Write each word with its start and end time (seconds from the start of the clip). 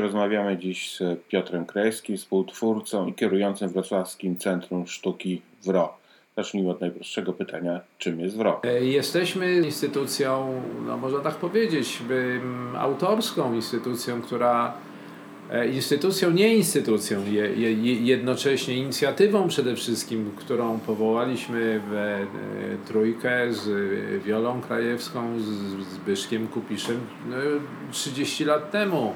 rozmawiamy 0.00 0.58
dziś 0.58 0.96
z 0.96 1.20
Piotrem 1.28 1.66
Krajewskim, 1.66 2.16
współtwórcą 2.16 3.06
i 3.06 3.14
kierującym 3.14 3.68
Wrocławskim 3.68 4.36
Centrum 4.36 4.86
Sztuki 4.86 5.42
WRO. 5.64 6.02
Zacznijmy 6.36 6.70
od 6.70 6.80
najprostszego 6.80 7.32
pytania, 7.32 7.80
czym 7.98 8.20
jest 8.20 8.36
WRO? 8.36 8.60
E, 8.64 8.84
jesteśmy 8.84 9.56
instytucją, 9.56 10.60
no 10.86 10.96
można 10.96 11.20
tak 11.20 11.34
powiedzieć, 11.34 11.98
autorską 12.78 13.54
instytucją, 13.54 14.22
która 14.22 14.74
e, 15.50 15.68
instytucją, 15.68 16.30
nie 16.30 16.56
instytucją, 16.56 17.24
jednocześnie 18.02 18.76
inicjatywą 18.76 19.48
przede 19.48 19.76
wszystkim, 19.76 20.30
którą 20.36 20.80
powołaliśmy 20.80 21.80
we 21.90 22.16
e, 22.16 22.26
trójkę 22.86 23.52
z 23.52 23.68
Wiolą 24.24 24.60
Krajewską, 24.60 25.40
z 25.40 25.44
Zbyszkiem 25.94 26.48
Kupiszem 26.48 27.00
30 27.90 28.44
lat 28.44 28.70
temu. 28.70 29.14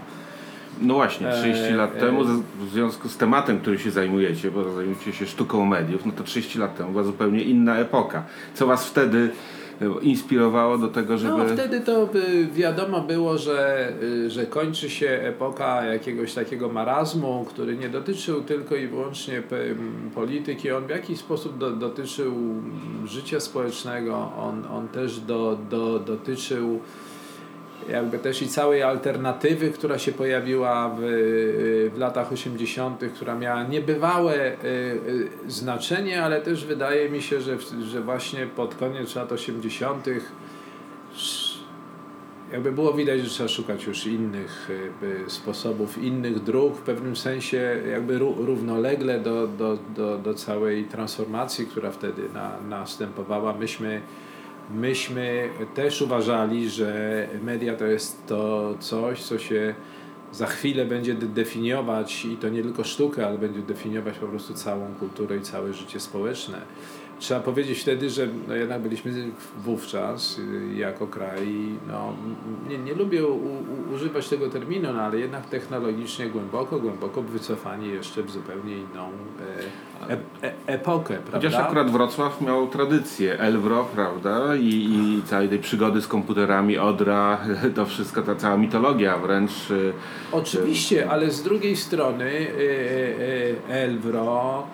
No 0.81 0.95
właśnie, 0.95 1.33
30 1.33 1.65
e, 1.65 1.77
lat 1.77 1.97
e, 1.97 2.01
temu 2.01 2.25
w 2.25 2.71
związku 2.73 3.09
z 3.09 3.17
tematem, 3.17 3.61
który 3.61 3.79
się 3.79 3.91
zajmujecie, 3.91 4.51
bo 4.51 4.73
zajmujecie 4.73 5.13
się 5.13 5.27
sztuką 5.27 5.65
mediów, 5.65 6.07
no 6.07 6.13
to 6.13 6.25
30 6.25 6.59
lat 6.59 6.77
temu 6.77 6.91
była 6.91 7.05
zupełnie 7.05 7.43
inna 7.43 7.77
epoka. 7.77 8.25
Co 8.55 8.67
was 8.67 8.87
wtedy 8.87 9.31
e, 9.83 9.87
inspirowało 10.03 10.79
do 10.79 10.89
tego, 10.89 11.19
żeby... 11.19 11.39
No 11.39 11.45
wtedy 11.45 11.81
to 11.81 12.09
wiadomo 12.53 13.01
było, 13.01 13.39
że, 13.39 13.93
że 14.29 14.47
kończy 14.47 14.91
się 14.91 15.09
epoka 15.09 15.85
jakiegoś 15.85 16.35
takiego 16.35 16.69
marazmu, 16.69 17.47
który 17.49 17.77
nie 17.77 17.89
dotyczył 17.89 18.43
tylko 18.43 18.77
i 18.77 18.87
wyłącznie 18.87 19.43
polityki, 20.15 20.71
on 20.71 20.87
w 20.87 20.91
jakiś 20.91 21.19
sposób 21.19 21.59
do, 21.59 21.71
dotyczył 21.71 22.35
życia 23.05 23.41
społecznego, 23.41 24.33
on, 24.39 24.65
on 24.73 24.89
też 24.89 25.21
do, 25.21 25.59
do, 25.71 25.99
dotyczył 25.99 26.81
jakby 27.89 28.19
też 28.19 28.43
i 28.43 28.49
całej 28.49 28.83
alternatywy, 28.83 29.71
która 29.71 29.99
się 29.99 30.13
pojawiła 30.13 30.97
w, 30.99 31.01
w 31.95 31.99
latach 31.99 32.33
80., 32.33 33.01
która 33.15 33.35
miała 33.35 33.63
niebywałe 33.63 34.53
y, 34.53 34.67
y, 34.67 35.51
znaczenie, 35.51 36.23
ale 36.23 36.41
też 36.41 36.65
wydaje 36.65 37.11
mi 37.11 37.23
się, 37.23 37.41
że, 37.41 37.57
że 37.83 38.01
właśnie 38.01 38.47
pod 38.47 38.75
koniec 38.75 39.15
lat 39.15 39.33
80. 39.33 40.07
jakby 42.53 42.73
było 42.73 42.93
widać, 42.93 43.21
że 43.21 43.31
trzeba 43.31 43.49
szukać 43.49 43.85
już 43.85 44.07
innych 44.07 44.71
sposobów, 45.27 45.99
innych 45.99 46.43
dróg, 46.43 46.77
w 46.77 46.81
pewnym 46.81 47.17
sensie 47.17 47.83
jakby 47.91 48.19
równolegle 48.19 49.21
do, 49.21 49.47
do, 49.47 49.79
do, 49.97 50.19
do 50.19 50.35
całej 50.35 50.85
transformacji, 50.85 51.67
która 51.67 51.91
wtedy 51.91 52.23
na, 52.35 52.61
następowała. 52.69 53.55
Myśmy 53.55 54.01
myśmy 54.71 55.49
też 55.75 56.03
uważali, 56.03 56.71
że 56.71 57.29
media 57.43 57.77
to 57.77 57.87
jest 57.87 58.27
to 58.27 58.75
coś, 58.81 59.23
co 59.23 59.39
się 59.39 59.75
za 60.33 60.47
chwilę 60.47 60.85
będzie 60.85 61.15
definiować 61.15 62.25
i 62.25 62.37
to 62.37 62.49
nie 62.49 62.63
tylko 62.63 62.85
sztukę, 62.85 63.27
ale 63.27 63.39
będzie 63.39 63.61
definiować 63.61 64.19
po 64.19 64.27
prostu 64.27 64.55
całą 64.55 64.95
kulturę 64.95 65.37
i 65.37 65.41
całe 65.41 65.73
życie 65.73 66.01
społeczne. 66.01 66.59
Trzeba 67.19 67.41
powiedzieć 67.41 67.81
wtedy, 67.81 68.11
że 68.11 68.29
no 68.49 68.55
jednak 68.55 68.83
byliśmy 68.83 69.13
wówczas 69.59 70.39
y, 70.39 70.77
jako 70.77 71.07
kraj, 71.07 71.49
no, 71.89 72.13
nie, 72.69 72.79
nie 72.79 72.95
lubię 72.95 73.27
u, 73.27 73.35
u, 73.35 73.95
używać 73.95 74.29
tego 74.29 74.51
terminu, 74.51 74.93
no, 74.93 75.03
ale 75.03 75.19
jednak 75.19 75.47
technologicznie 75.47 76.27
głęboko, 76.27 76.79
głęboko 76.79 77.23
wycofani 77.23 77.89
jeszcze 77.89 78.23
w 78.23 78.31
zupełnie 78.31 78.77
inną 78.77 79.09
e, 80.09 80.13
e, 80.13 80.19
e, 80.43 80.53
epokę. 80.67 81.15
Prawda? 81.15 81.49
Chociaż 81.49 81.55
akurat 81.55 81.91
Wrocław 81.91 82.41
miał 82.41 82.69
tradycję 82.69 83.39
Elwro, 83.41 83.85
prawda? 83.95 84.57
I, 84.57 84.69
I 84.69 85.23
całej 85.25 85.49
tej 85.49 85.59
przygody 85.59 86.03
z 86.03 86.09
komputerami, 86.09 86.79
Odra, 86.79 87.41
to 87.75 87.87
wszystko, 87.97 88.23
ta 88.23 88.35
cała 88.35 88.57
mitologia 88.57 89.19
wręcz. 89.19 89.71
Y, 89.71 89.93
Oczywiście, 90.33 91.11
ale 91.11 91.31
z 91.31 91.43
drugiej 91.43 91.77
strony 91.77 92.31
y, 92.31 93.57
Elwro 93.69 94.67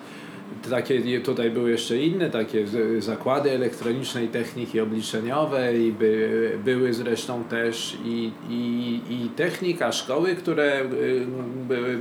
takie, 0.69 1.21
tutaj 1.21 1.51
były 1.51 1.71
jeszcze 1.71 1.97
inne 1.97 2.29
takie 2.29 2.65
zakłady 2.99 3.51
elektronicznej 3.51 4.27
techniki 4.27 4.79
obliczeniowej, 4.79 5.91
by, 5.91 6.51
były 6.65 6.93
zresztą 6.93 7.43
też 7.43 7.97
i, 8.05 8.31
i, 8.49 9.01
i 9.09 9.29
technika 9.29 9.91
szkoły, 9.91 10.35
które 10.35 10.81
y, 10.81 11.25
były, 11.67 11.97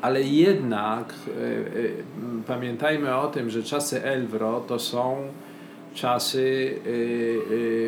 ale 0.00 0.22
jednak 0.22 1.14
y, 1.28 1.30
y, 1.78 1.92
pamiętajmy 2.46 3.16
o 3.16 3.26
tym, 3.26 3.50
że 3.50 3.62
czasy 3.62 4.04
Elwro 4.04 4.60
to 4.68 4.78
są 4.78 5.16
czasy 5.94 6.74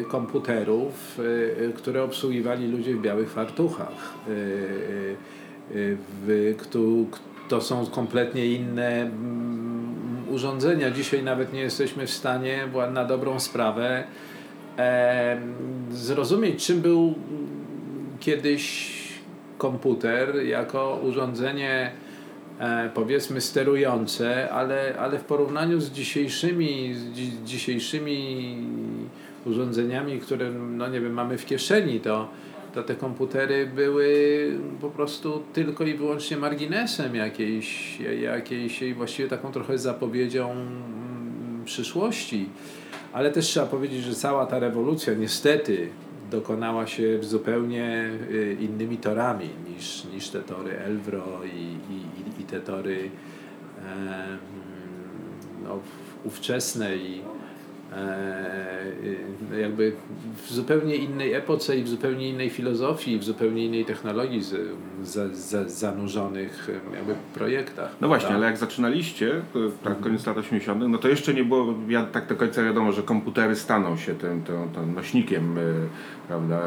komputerów, 0.09 1.19
które 1.77 2.03
obsługiwali 2.03 2.69
ludzie 2.69 2.95
w 2.95 3.01
białych 3.01 3.31
fartuchach. 3.31 4.15
W, 6.27 6.55
to 7.49 7.61
są 7.61 7.87
kompletnie 7.87 8.47
inne 8.47 9.03
mm, 9.03 9.56
urządzenia. 10.31 10.91
Dzisiaj 10.91 11.23
nawet 11.23 11.53
nie 11.53 11.61
jesteśmy 11.61 12.07
w 12.07 12.11
stanie 12.11 12.69
na 12.93 13.05
dobrą 13.05 13.41
sprawę 13.41 14.05
e, 14.79 15.41
zrozumieć, 15.91 16.67
czym 16.67 16.81
był 16.81 17.15
kiedyś 18.21 18.97
komputer 19.59 20.45
jako 20.45 21.01
urządzenie 21.03 21.91
e, 22.59 22.91
powiedzmy 22.95 23.41
sterujące, 23.41 24.51
ale, 24.51 24.95
ale 24.99 25.19
w 25.19 25.25
porównaniu 25.25 25.81
z 25.81 25.91
dzisiejszymi, 25.91 26.95
z 26.95 27.13
dzi 27.13 27.33
dzisiejszymi 27.45 28.57
urządzeniami, 29.47 30.21
które 30.21 30.51
no 30.51 30.89
nie 30.89 31.01
wiem, 31.01 31.13
mamy 31.13 31.39
w 31.39 31.47
kieszeni, 31.47 32.01
to 32.01 32.29
to 32.77 32.83
te 32.83 32.95
komputery 32.95 33.67
były 33.67 34.51
po 34.81 34.91
prostu 34.91 35.43
tylko 35.53 35.85
i 35.85 35.95
wyłącznie 35.95 36.37
marginesem 36.37 37.15
jakiejś, 37.15 38.01
jakiejś 38.23 38.95
właściwie 38.95 39.29
taką 39.29 39.53
trochę 39.53 39.79
zapowiedzią 39.79 40.51
mm, 40.51 41.63
przyszłości. 41.65 42.49
Ale 43.13 43.31
też 43.31 43.47
trzeba 43.47 43.67
powiedzieć, 43.67 44.05
że 44.05 44.15
cała 44.15 44.47
ta 44.47 44.59
rewolucja 44.59 45.15
niestety 45.15 45.89
dokonała 46.31 46.87
się 46.87 47.23
zupełnie 47.23 48.11
y, 48.31 48.57
innymi 48.61 48.97
torami 48.97 49.51
niż, 49.69 50.05
niż 50.05 50.29
te 50.29 50.43
tory 50.43 50.79
Elwro 50.79 51.45
i, 51.45 51.93
i, 51.95 52.41
i 52.43 52.45
te 52.45 52.61
tory 52.61 53.11
e, 53.79 54.27
no, 55.65 55.79
ówczesne 56.25 56.97
i 56.97 57.21
jakby 59.61 59.93
w 60.47 60.53
zupełnie 60.53 60.97
innej 60.97 61.33
epoce 61.33 61.77
i 61.77 61.83
w 61.83 61.89
zupełnie 61.89 62.29
innej 62.29 62.51
filozofii, 62.51 63.19
w 63.19 63.25
zupełnie 63.25 63.65
innej 63.65 63.85
technologii 63.85 64.43
z, 64.43 64.55
z, 65.03 65.37
z 65.37 65.73
zanurzonych 65.73 66.71
jakby 66.95 67.15
projektach. 67.35 67.91
No 68.01 68.09
właśnie, 68.09 68.35
ale 68.35 68.47
jak 68.47 68.57
zaczynaliście, 68.57 69.43
tak, 69.85 70.01
koniec 70.01 70.27
lat 70.27 70.39
80., 70.39 70.83
no 70.89 70.99
to 70.99 71.09
jeszcze 71.09 71.35
nie 71.35 71.45
było 71.45 71.75
tak 72.13 72.27
do 72.27 72.37
końca 72.37 72.63
wiadomo, 72.63 72.93
że 72.93 73.03
komputery 73.03 73.57
staną 73.57 73.97
się 73.97 74.15
tym, 74.15 74.43
tym, 74.43 74.69
tym 74.75 74.95
nośnikiem 74.95 75.59
e, 75.59 75.63
prawda, 76.29 76.63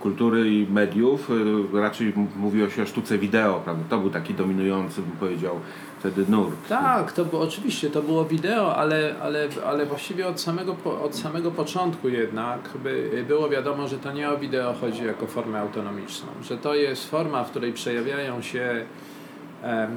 kultury 0.00 0.50
i 0.50 0.66
mediów. 0.70 1.30
E, 1.74 1.80
raczej 1.80 2.12
mówiło 2.36 2.68
się 2.68 2.82
o 2.82 2.86
sztuce 2.86 3.18
wideo, 3.18 3.60
prawda? 3.64 3.84
to 3.90 3.98
był 3.98 4.10
taki 4.10 4.34
dominujący, 4.34 5.02
bym 5.02 5.10
powiedział, 5.10 5.60
wtedy 6.04 6.30
nurt. 6.30 6.68
Tak, 6.68 7.12
to 7.12 7.24
było, 7.24 7.42
oczywiście 7.42 7.90
to 7.90 8.02
było 8.02 8.24
wideo, 8.24 8.76
ale, 8.76 9.14
ale, 9.22 9.48
ale 9.66 9.86
właściwie 9.86 10.26
od 10.28 10.40
samego, 10.40 10.76
od 11.02 11.16
samego 11.16 11.50
początku 11.50 12.08
jednak 12.08 12.60
by, 12.82 13.24
było 13.28 13.48
wiadomo, 13.48 13.88
że 13.88 13.98
to 13.98 14.12
nie 14.12 14.30
o 14.30 14.38
wideo 14.38 14.74
chodzi 14.80 15.04
jako 15.04 15.26
formę 15.26 15.60
autonomiczną, 15.60 16.28
że 16.42 16.56
to 16.56 16.74
jest 16.74 17.10
forma, 17.10 17.44
w 17.44 17.50
której 17.50 17.72
przejawiają 17.72 18.42
się 18.42 18.86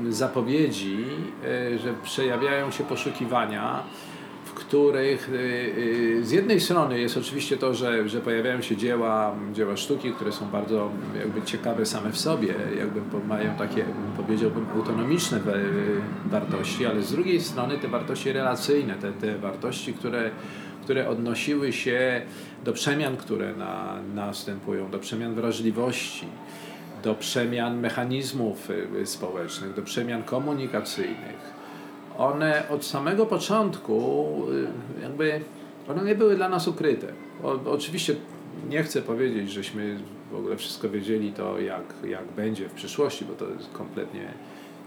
zapowiedzi, 0.10 1.06
e, 1.46 1.80
że 1.80 1.94
przejawiają 2.04 2.72
się 2.72 2.84
poszukiwania, 2.84 3.84
których 4.68 5.30
y, 5.30 5.34
y, 5.34 6.26
z 6.26 6.32
jednej 6.32 6.60
strony 6.60 7.00
jest 7.00 7.18
oczywiście 7.18 7.58
to, 7.58 7.74
że, 7.74 8.10
że 8.10 8.22
pojawiają 8.22 8.62
się 8.62 8.78
dzieła, 8.78 9.36
dzieła 9.54 9.78
sztuki, 9.78 10.12
które 10.12 10.32
są 10.32 10.50
bardzo 10.50 10.92
jakby 11.20 11.42
ciekawe 11.42 11.86
same 11.86 12.12
w 12.12 12.18
sobie, 12.18 12.54
jakby 12.78 13.28
mają 13.28 13.56
takie, 13.58 13.86
powiedziałbym, 14.18 14.66
autonomiczne 14.76 15.40
wartości, 16.26 16.86
ale 16.86 17.02
z 17.02 17.12
drugiej 17.12 17.42
strony 17.42 17.78
te 17.78 17.88
wartości 17.88 18.32
relacyjne, 18.32 18.94
te, 18.94 19.12
te 19.12 19.38
wartości, 19.38 19.94
które, 19.94 20.32
które 20.84 21.10
odnosiły 21.10 21.74
się 21.74 22.22
do 22.66 22.74
przemian, 22.74 23.18
które 23.18 23.54
na, 23.56 24.00
następują, 24.16 24.92
do 24.92 25.00
przemian 25.00 25.36
wrażliwości, 25.36 26.26
do 27.04 27.16
przemian 27.16 27.80
mechanizmów 27.80 28.70
y, 29.02 29.06
społecznych, 29.06 29.74
do 29.74 29.82
przemian 29.82 30.24
komunikacyjnych 30.24 31.57
one 32.18 32.64
od 32.70 32.86
samego 32.86 33.26
początku 33.26 34.34
y, 34.98 35.02
jakby 35.02 35.42
one 35.90 36.04
nie 36.04 36.16
były 36.16 36.36
dla 36.36 36.50
nas 36.50 36.68
ukryte. 36.68 37.08
O, 37.44 37.72
oczywiście 37.72 38.16
nie 38.70 38.84
chcę 38.84 39.02
powiedzieć, 39.02 39.52
żeśmy 39.52 39.98
w 40.32 40.36
ogóle 40.36 40.58
wszystko 40.58 40.90
wiedzieli 40.90 41.32
to, 41.32 41.60
jak, 41.60 41.84
jak 42.08 42.26
będzie 42.36 42.70
w 42.70 42.74
przyszłości, 42.74 43.26
bo 43.26 43.34
to 43.34 43.50
jest 43.50 43.72
kompletnie 43.72 44.34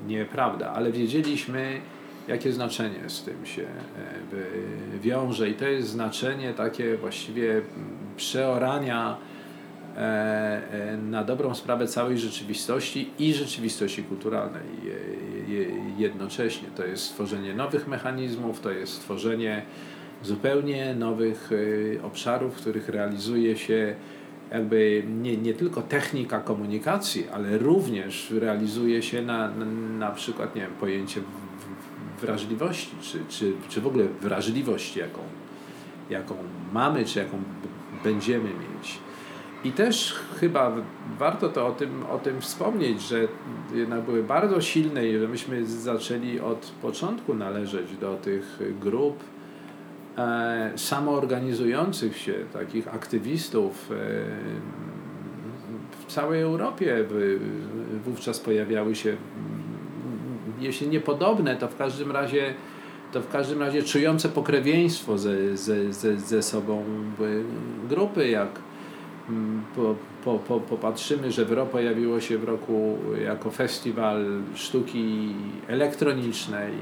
nieprawda, 0.06 0.72
ale 0.72 0.92
wiedzieliśmy, 0.92 1.80
jakie 2.28 2.52
znaczenie 2.52 3.00
z 3.10 3.22
tym 3.22 3.46
się 3.46 3.62
e, 3.62 4.98
wiąże 4.98 5.48
i 5.48 5.54
to 5.54 5.64
jest 5.64 5.88
znaczenie 5.88 6.54
takie 6.54 6.96
właściwie 6.96 7.62
przeorania 8.16 9.16
e, 9.96 10.98
na 11.10 11.24
dobrą 11.24 11.54
sprawę 11.54 11.86
całej 11.86 12.18
rzeczywistości 12.18 13.10
i 13.18 13.34
rzeczywistości 13.34 14.02
kulturalnej 14.02 14.62
jednocześnie. 15.98 16.68
To 16.76 16.84
jest 16.86 17.04
stworzenie 17.04 17.54
nowych 17.54 17.88
mechanizmów, 17.88 18.60
to 18.60 18.70
jest 18.70 18.92
stworzenie 18.92 19.62
zupełnie 20.22 20.94
nowych 20.94 21.50
obszarów, 22.02 22.54
w 22.54 22.60
których 22.60 22.88
realizuje 22.88 23.56
się 23.56 23.94
jakby 24.50 25.02
nie, 25.22 25.36
nie 25.36 25.54
tylko 25.54 25.82
technika 25.82 26.40
komunikacji, 26.40 27.28
ale 27.32 27.58
również 27.58 28.30
realizuje 28.30 29.02
się 29.02 29.22
na, 29.22 29.48
na, 29.48 29.64
na 29.98 30.10
przykład 30.10 30.54
nie 30.54 30.62
wiem, 30.62 30.70
pojęcie 30.80 31.20
wrażliwości, 32.20 32.90
czy, 33.00 33.18
czy, 33.28 33.52
czy 33.68 33.80
w 33.80 33.86
ogóle 33.86 34.04
wrażliwość, 34.20 34.96
jaką, 34.96 35.20
jaką 36.10 36.34
mamy, 36.72 37.04
czy 37.04 37.18
jaką 37.18 37.42
będziemy 38.04 38.48
mieć. 38.48 38.98
I 39.64 39.72
też 39.72 40.14
chyba 40.40 40.72
warto 41.18 41.48
to 41.48 41.66
o 41.66 41.72
tym, 41.72 42.06
o 42.10 42.18
tym 42.18 42.40
wspomnieć, 42.40 43.02
że 43.02 43.28
jednak 43.74 44.00
były 44.00 44.22
bardzo 44.22 44.60
silne 44.60 45.08
i 45.08 45.18
że 45.18 45.28
myśmy 45.28 45.66
zaczęli 45.66 46.40
od 46.40 46.72
początku 46.82 47.34
należeć 47.34 47.96
do 47.96 48.14
tych 48.14 48.58
grup 48.80 49.24
e, 50.18 50.72
samoorganizujących 50.76 52.18
się, 52.18 52.34
takich 52.52 52.94
aktywistów. 52.94 53.90
E, 53.92 53.94
w 56.06 56.12
całej 56.12 56.40
Europie 56.42 57.04
wówczas 58.04 58.40
pojawiały 58.40 58.94
się 58.94 59.16
jeśli 60.60 60.88
niepodobne, 60.88 61.56
to 61.56 61.68
w 61.68 61.76
każdym 61.76 62.12
razie 62.12 62.54
to 63.12 63.20
w 63.20 63.28
każdym 63.28 63.60
razie 63.60 63.82
czujące 63.82 64.28
pokrewieństwo 64.28 65.18
ze, 65.18 65.56
ze, 65.56 65.92
ze, 65.92 66.18
ze 66.18 66.42
sobą 66.42 66.84
grupy, 67.88 68.28
jak 68.28 68.48
mm, 68.48 68.69
po, 69.76 69.94
po, 70.24 70.38
po, 70.38 70.60
popatrzymy, 70.60 71.32
że 71.32 71.44
WRO 71.44 71.66
pojawiło 71.66 72.20
się 72.20 72.38
w 72.38 72.44
roku 72.44 72.98
jako 73.24 73.50
festiwal 73.50 74.24
sztuki 74.54 75.34
elektronicznej, 75.68 76.72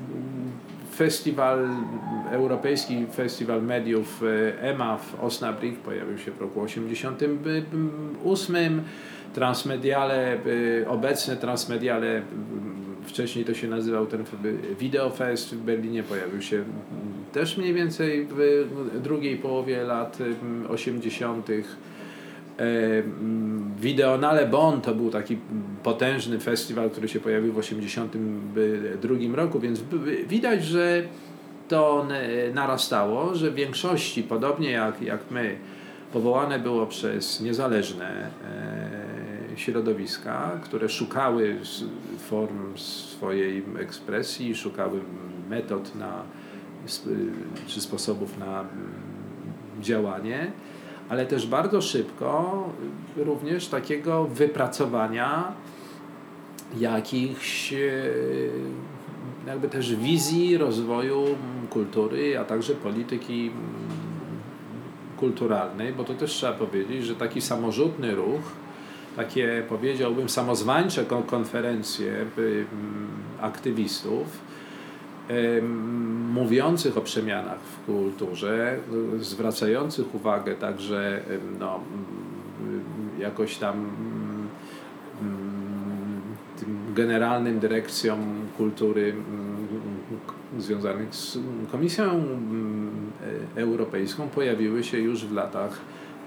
festiwal, 0.98 1.70
europejski 2.32 3.06
festiwal 3.14 3.64
mediów 3.64 4.24
EMA 4.62 4.98
w 4.98 5.22
Osnabrück 5.22 5.76
pojawił 5.76 6.18
się 6.18 6.32
w 6.32 6.42
roku 6.42 6.66
1988. 6.66 8.82
Transmediale, 9.34 10.38
obecne 10.88 11.38
Transmediale, 11.38 12.22
wcześniej 13.08 13.46
to 13.46 13.54
się 13.54 13.68
nazywał 13.68 14.06
ten 14.06 14.24
Videofest 14.80 15.56
w 15.56 15.62
Berlinie, 15.62 16.04
pojawił 16.04 16.42
się 16.42 16.64
też 17.34 17.58
mniej 17.58 17.74
więcej 17.74 18.28
w 18.32 19.00
drugiej 19.04 19.38
połowie 19.38 19.84
lat 19.84 20.18
80. 20.70 21.48
Videonale 23.82 24.48
Bonn 24.48 24.82
to 24.82 24.96
był 24.96 25.10
taki 25.10 25.38
potężny 25.84 26.40
festiwal, 26.40 26.90
który 26.90 27.08
się 27.08 27.20
pojawił 27.20 27.54
w 27.54 27.62
1982 27.62 29.36
roku, 29.36 29.60
więc 29.60 29.84
widać, 30.28 30.64
że 30.64 31.04
to 31.68 32.08
narastało, 32.54 33.36
że 33.36 33.52
w 33.52 33.56
większości, 33.56 34.24
podobnie 34.24 34.72
jak, 34.72 35.02
jak 35.02 35.32
my, 35.32 35.56
powołane 36.14 36.60
było 36.60 36.88
przez 36.88 37.42
niezależne 37.42 38.30
e, 38.46 39.07
środowiska, 39.58 40.60
które 40.64 40.90
szukały 40.90 41.60
form 42.20 42.78
swojej 42.78 43.64
ekspresji, 43.80 44.56
szukały 44.56 45.00
metod 45.50 45.96
na, 45.96 46.24
czy 47.68 47.82
sposobów 47.82 48.38
na 48.38 48.66
działanie 49.82 50.52
ale 51.10 51.26
też 51.26 51.48
bardzo 51.48 51.82
szybko 51.82 52.64
również 53.18 53.68
takiego 53.68 54.24
wypracowania 54.24 55.52
jakichś 56.78 57.74
e, 57.74 57.78
jakby 59.48 59.70
też 59.70 59.96
wizji 59.96 60.58
rozwoju 60.58 61.26
kultury, 61.70 62.40
a 62.40 62.44
także 62.44 62.74
polityki 62.74 63.52
kulturalnej, 65.18 65.94
bo 65.94 66.04
to 66.04 66.14
też 66.14 66.32
trzeba 66.32 66.54
powiedzieć, 66.54 67.06
że 67.06 67.16
taki 67.16 67.42
samorzutny 67.42 68.16
ruch, 68.16 68.42
takie 69.18 69.64
powiedziałbym 69.70 70.30
samozwańcze 70.30 71.06
konferencje 71.28 72.26
aktywistów, 73.42 74.28
mówiących 76.34 76.98
o 76.98 77.02
przemianach 77.02 77.60
w 77.60 77.86
kulturze, 77.86 78.78
zwracających 79.20 80.16
uwagę 80.16 80.56
także 80.56 81.22
no, 81.60 81.80
jakoś 83.20 83.58
tam 83.58 83.86
tym 86.60 86.78
generalnym 86.96 87.60
dyrekcjom 87.60 88.20
kultury 88.58 89.16
związanych 90.60 91.16
z 91.16 91.40
Komisją 91.72 92.24
Europejską 93.56 94.30
pojawiły 94.30 94.84
się 94.84 94.98
już 95.00 95.26
w 95.26 95.34
latach, 95.34 95.80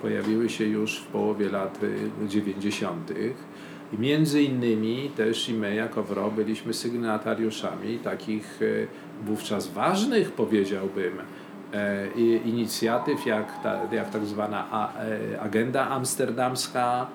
pojawiły 0.03 0.49
się 0.49 0.65
już 0.65 0.99
w 0.99 1.07
połowie 1.07 1.49
lat 1.49 1.79
90 2.29 3.13
i 3.93 3.99
między 3.99 4.43
innymi 4.43 5.11
też 5.17 5.49
i 5.49 5.55
my 5.55 5.75
jako 5.75 6.03
WRO 6.03 6.31
byliśmy 6.31 6.75
sygnatariuszami 6.75 7.99
takich 7.99 8.61
e, 8.63 8.67
wówczas 9.27 9.69
ważnych, 9.69 10.33
powiedziałbym, 10.33 11.13
e, 11.73 12.07
inicjatyw 12.45 13.27
jak, 13.27 13.63
ta, 13.63 13.81
jak 13.93 14.11
tak 14.11 14.27
zwana 14.27 14.93
e, 15.35 15.41
agenda 15.41 15.89
amsterdamska 15.89 17.07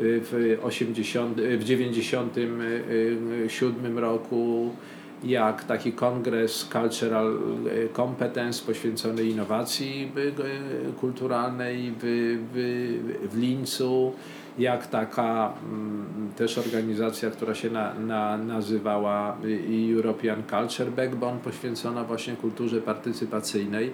w, 0.00 0.58
80, 0.62 1.40
w 1.40 1.64
97 1.64 3.98
roku, 3.98 4.74
jak 5.24 5.64
taki 5.64 5.92
kongres 5.92 6.68
Cultural 6.72 7.38
Competence 7.96 8.66
poświęcony 8.66 9.24
innowacji 9.24 10.12
kulturalnej 11.00 11.92
w, 11.98 12.04
w, 12.52 13.28
w 13.32 13.38
Lincu 13.38 14.12
jak 14.58 14.86
taka 14.86 15.52
mm, 15.64 16.32
też 16.36 16.58
organizacja, 16.58 17.30
która 17.30 17.54
się 17.54 17.70
na, 17.70 17.94
na, 17.94 18.36
nazywała 18.36 19.36
European 19.94 20.42
Culture 20.50 20.90
Backbone, 20.90 21.38
poświęcona 21.38 22.04
właśnie 22.04 22.36
kulturze 22.36 22.80
partycypacyjnej. 22.80 23.92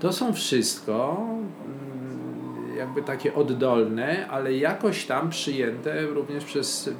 To 0.00 0.12
są 0.12 0.32
wszystko 0.32 1.26
mm, 1.64 2.76
jakby 2.76 3.02
takie 3.02 3.34
oddolne, 3.34 4.28
ale 4.28 4.56
jakoś 4.56 5.06
tam 5.06 5.30
przyjęte 5.30 6.06
również 6.06 6.44
przez, 6.44 6.90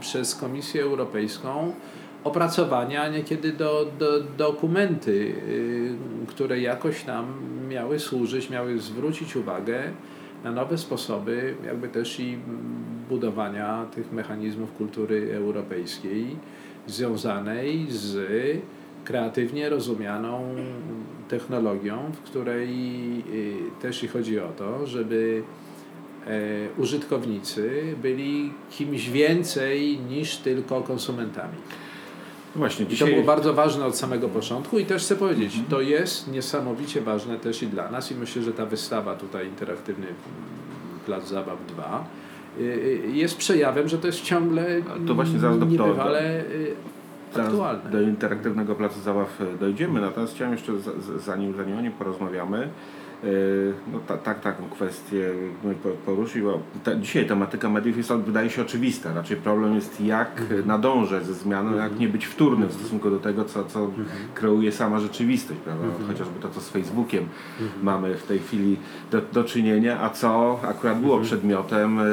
przez 0.00 0.34
Komisję 0.34 0.82
Europejską 0.82 1.72
opracowania, 2.24 3.08
niekiedy 3.08 3.52
do, 3.52 3.86
do 3.98 4.20
dokumenty, 4.20 5.34
y, 5.48 6.26
które 6.26 6.60
jakoś 6.60 7.02
tam 7.02 7.26
miały 7.68 7.98
służyć, 7.98 8.50
miały 8.50 8.78
zwrócić 8.78 9.36
uwagę 9.36 9.82
na 10.44 10.52
nowe 10.52 10.78
sposoby, 10.78 11.54
jakby 11.66 11.88
też 11.88 12.20
i 12.20 12.38
budowania 13.08 13.86
tych 13.94 14.12
mechanizmów 14.12 14.72
kultury 14.72 15.34
europejskiej 15.34 16.36
związanej 16.86 17.86
z 17.88 18.16
kreatywnie 19.04 19.68
rozumianą 19.68 20.54
technologią, 21.28 21.98
w 22.12 22.20
której 22.20 22.70
y, 23.32 23.82
też 23.82 24.04
i 24.04 24.08
chodzi 24.08 24.40
o 24.40 24.48
to, 24.48 24.86
żeby 24.86 25.42
e, 26.26 26.30
użytkownicy 26.78 27.82
byli 28.02 28.52
kimś 28.70 29.10
więcej 29.10 29.98
niż 29.98 30.36
tylko 30.36 30.80
konsumentami. 30.80 31.56
Właśnie, 32.56 32.86
dzisiaj... 32.86 33.08
I 33.08 33.10
to 33.10 33.16
było 33.16 33.26
bardzo 33.26 33.54
ważne 33.54 33.86
od 33.86 33.96
samego 33.96 34.28
początku 34.28 34.78
i 34.78 34.84
też 34.84 35.02
chcę 35.02 35.16
powiedzieć, 35.16 35.60
to 35.68 35.80
jest 35.80 36.32
niesamowicie 36.32 37.00
ważne 37.00 37.38
też 37.38 37.62
i 37.62 37.66
dla 37.66 37.90
nas 37.90 38.12
i 38.12 38.14
myślę, 38.14 38.42
że 38.42 38.52
ta 38.52 38.66
wystawa 38.66 39.14
tutaj 39.14 39.46
interaktywny 39.46 40.06
Plac 41.06 41.28
Zabaw 41.28 41.66
2 41.66 42.04
y, 42.58 42.62
y, 42.62 43.10
jest 43.12 43.36
przejawem, 43.36 43.88
że 43.88 43.98
to 43.98 44.06
jest 44.06 44.22
ciągle 44.22 44.82
to 45.06 45.14
właśnie 45.14 45.38
zaraz 45.38 45.58
do, 45.58 45.66
niebywale 45.66 46.40
y, 46.40 46.74
aktualne. 47.34 47.90
Do 47.90 48.00
interaktywnego 48.00 48.74
Placu 48.74 49.00
Zabaw 49.00 49.38
dojdziemy, 49.60 50.00
natomiast 50.00 50.34
chciałem 50.34 50.52
jeszcze 50.52 50.72
zanim, 51.16 51.56
zanim 51.56 51.78
o 51.78 51.80
nim 51.80 51.92
porozmawiamy, 51.92 52.68
no 53.92 54.00
ta, 54.06 54.16
tak, 54.16 54.40
taką 54.40 54.68
kwestię 54.68 55.30
poruszył. 56.06 56.60
Ta, 56.84 56.96
dzisiaj 56.96 57.26
tematyka 57.26 57.68
mediów 57.68 57.96
jest, 57.96 58.12
wydaje 58.12 58.50
się, 58.50 58.62
oczywista. 58.62 59.14
Raczej 59.14 59.36
problem 59.36 59.74
jest, 59.74 60.00
jak 60.00 60.40
mhm. 60.40 60.66
nadążać 60.66 61.26
ze 61.26 61.34
zmianą, 61.34 61.70
jak 61.70 61.82
mhm. 61.82 62.00
nie 62.00 62.08
być 62.08 62.26
wtórnym 62.26 62.68
w 62.68 62.72
stosunku 62.72 63.10
do 63.10 63.18
tego, 63.18 63.44
co, 63.44 63.64
co 63.64 63.80
mhm. 63.84 64.06
kreuje 64.34 64.72
sama 64.72 65.00
rzeczywistość. 65.00 65.60
Prawda? 65.60 65.86
Chociażby 66.06 66.40
to, 66.40 66.48
co 66.48 66.60
z 66.60 66.68
Facebookiem 66.68 67.28
mamy 67.82 68.14
w 68.14 68.22
tej 68.22 68.38
chwili 68.38 68.76
do, 69.10 69.20
do 69.32 69.44
czynienia, 69.44 70.00
a 70.00 70.10
co 70.10 70.60
akurat 70.62 71.00
było 71.00 71.20
przedmiotem 71.20 71.98
e, 71.98 72.04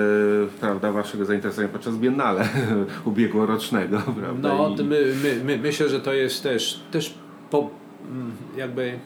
prawda, 0.59 0.91
waszego 0.91 1.25
zainteresowania 1.25 1.73
podczas 1.73 1.95
Biennale 1.95 2.47
ubiegłorocznego. 3.05 4.01
Prawda? 4.19 4.49
No, 4.49 4.75
I... 4.79 4.83
my, 4.83 5.13
my, 5.23 5.41
my, 5.43 5.57
myślę, 5.57 5.89
że 5.89 5.99
to 5.99 6.13
jest 6.13 6.43
też, 6.43 6.83
też 6.91 7.13
po, 7.49 7.69
mm, 8.11 8.31
jakby, 8.57 8.99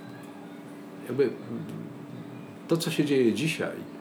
jakby 1.07 1.29
to, 2.67 2.77
co 2.77 2.91
się 2.91 3.05
dzieje 3.05 3.33
dzisiaj, 3.33 3.95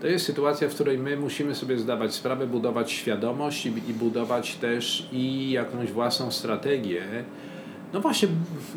to 0.00 0.06
jest 0.06 0.26
sytuacja, 0.26 0.68
w 0.68 0.74
której 0.74 0.98
my 0.98 1.16
musimy 1.16 1.54
sobie 1.54 1.78
zdawać 1.78 2.14
sprawę, 2.14 2.46
budować 2.46 2.92
świadomość 2.92 3.66
i, 3.66 3.68
i 3.68 3.94
budować 3.94 4.54
też 4.54 5.08
i 5.12 5.50
jakąś 5.50 5.92
własną 5.92 6.30
strategię. 6.30 7.02
No 7.92 8.00
właśnie, 8.00 8.28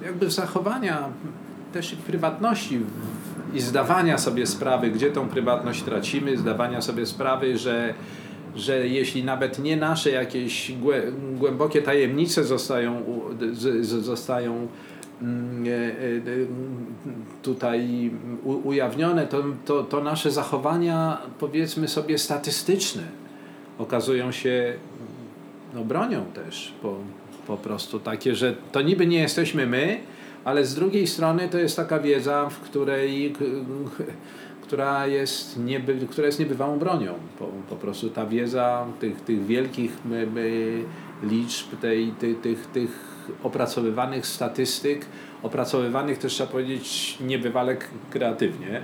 jakby 0.06 0.30
zachowania 0.30 1.10
też 1.74 1.96
prywatności 1.96 2.80
i 3.54 3.62
zdawania 3.62 4.18
sobie 4.18 4.48
sprawy, 4.48 4.92
gdzie 4.92 5.12
tą 5.12 5.30
prywatność 5.30 5.84
tracimy, 5.84 6.38
zdawania 6.38 6.82
sobie 6.82 7.06
sprawy, 7.06 7.58
że, 7.58 7.94
że 8.56 8.88
jeśli 8.88 9.24
nawet 9.24 9.60
nie 9.60 9.78
nasze 9.78 10.10
jakieś 10.10 10.72
głębokie 11.36 11.82
tajemnice 11.82 12.44
zostają, 12.44 13.02
zostają 14.02 14.68
tutaj 17.42 18.12
ujawnione, 18.44 19.28
to, 19.28 19.44
to, 19.66 19.84
to 19.84 20.04
nasze 20.04 20.32
zachowania, 20.32 21.18
powiedzmy 21.40 21.88
sobie, 21.88 22.18
statystyczne 22.18 23.04
okazują 23.78 24.32
się 24.32 24.74
no, 25.74 25.84
bronią 25.84 26.26
też 26.26 26.74
po, 26.82 26.96
po 27.48 27.58
prostu 27.58 28.00
takie, 28.00 28.36
że 28.36 28.56
to 28.72 28.82
niby 28.82 29.08
nie 29.08 29.20
jesteśmy 29.20 29.68
my, 29.68 30.00
ale 30.44 30.66
z 30.66 30.76
drugiej 30.76 31.08
strony 31.08 31.50
to 31.50 31.58
jest 31.58 31.76
taka 31.76 32.00
wiedza, 32.00 32.50
w 32.50 32.60
której 32.60 33.34
która 34.68 35.08
jest, 35.08 35.60
nieby, 35.60 36.08
która 36.10 36.28
jest 36.28 36.40
niebywałą 36.40 36.80
bronią. 36.80 37.14
Po, 37.40 37.48
po 37.70 37.76
prostu 37.76 38.10
ta 38.10 38.26
wiedza 38.26 38.86
tych, 39.00 39.22
tych 39.22 39.46
wielkich 39.46 39.98
liczb, 41.24 41.68
tej, 41.82 42.12
tych, 42.42 42.68
tych 42.68 43.17
opracowywanych 43.44 44.28
statystyk, 44.28 45.06
opracowywanych 45.44 46.18
też 46.18 46.34
trzeba 46.34 46.52
powiedzieć 46.52 47.18
niebywale 47.22 47.78
kreatywnie, 48.10 48.82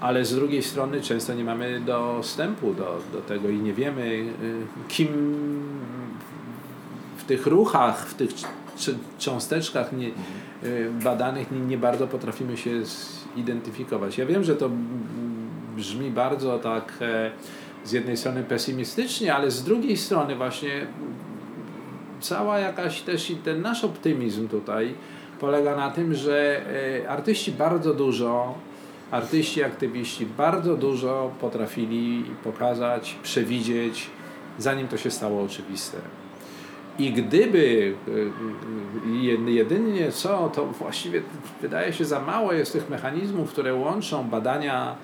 ale 0.00 0.24
z 0.24 0.34
drugiej 0.34 0.62
strony 0.62 1.00
często 1.00 1.34
nie 1.34 1.44
mamy 1.44 1.80
dostępu 1.80 2.74
do, 2.74 3.00
do 3.12 3.20
tego 3.20 3.48
i 3.48 3.58
nie 3.58 3.72
wiemy, 3.72 4.02
y, 4.02 4.32
kim 4.88 5.08
w 7.18 7.24
tych 7.24 7.46
ruchach, 7.46 8.08
w 8.08 8.14
tych 8.14 8.30
cząsteczkach 9.18 9.92
nie, 9.92 10.08
y, 10.64 10.90
badanych 11.04 11.50
nie, 11.52 11.60
nie 11.60 11.78
bardzo 11.78 12.06
potrafimy 12.06 12.56
się 12.56 12.70
zidentyfikować. 13.36 14.18
Ja 14.18 14.26
wiem, 14.26 14.44
że 14.44 14.56
to 14.56 14.70
brzmi 15.76 16.10
bardzo 16.10 16.58
tak 16.58 16.92
e, 17.00 17.30
z 17.84 17.92
jednej 17.92 18.16
strony 18.16 18.42
pesymistycznie, 18.42 19.34
ale 19.34 19.50
z 19.50 19.64
drugiej 19.64 19.96
strony 19.96 20.36
właśnie 20.36 20.86
cała 22.24 22.58
jakaś 22.58 23.00
też 23.00 23.30
i 23.30 23.36
ten 23.36 23.62
nasz 23.62 23.84
optymizm 23.84 24.48
tutaj 24.48 24.94
polega 25.40 25.76
na 25.76 25.90
tym, 25.90 26.14
że 26.14 26.62
e, 27.02 27.08
artyści 27.08 27.52
bardzo 27.52 27.94
dużo, 27.94 28.54
artyści, 29.10 29.64
aktywiści 29.64 30.26
bardzo 30.26 30.76
dużo 30.76 31.30
potrafili 31.40 32.24
pokazać, 32.44 33.16
przewidzieć, 33.22 34.10
zanim 34.58 34.88
to 34.88 34.96
się 34.96 35.10
stało 35.10 35.42
oczywiste. 35.42 35.98
I 36.98 37.12
gdyby 37.12 37.58
y, 37.58 37.94
y, 39.48 39.52
jedynie 39.52 40.12
co, 40.12 40.50
to 40.54 40.66
właściwie 40.66 41.22
wydaje 41.62 41.92
się 41.92 42.04
za 42.04 42.20
mało 42.20 42.52
jest 42.52 42.72
tych 42.72 42.90
mechanizmów, 42.90 43.52
które 43.52 43.74
łączą 43.74 44.28
badania 44.28 44.96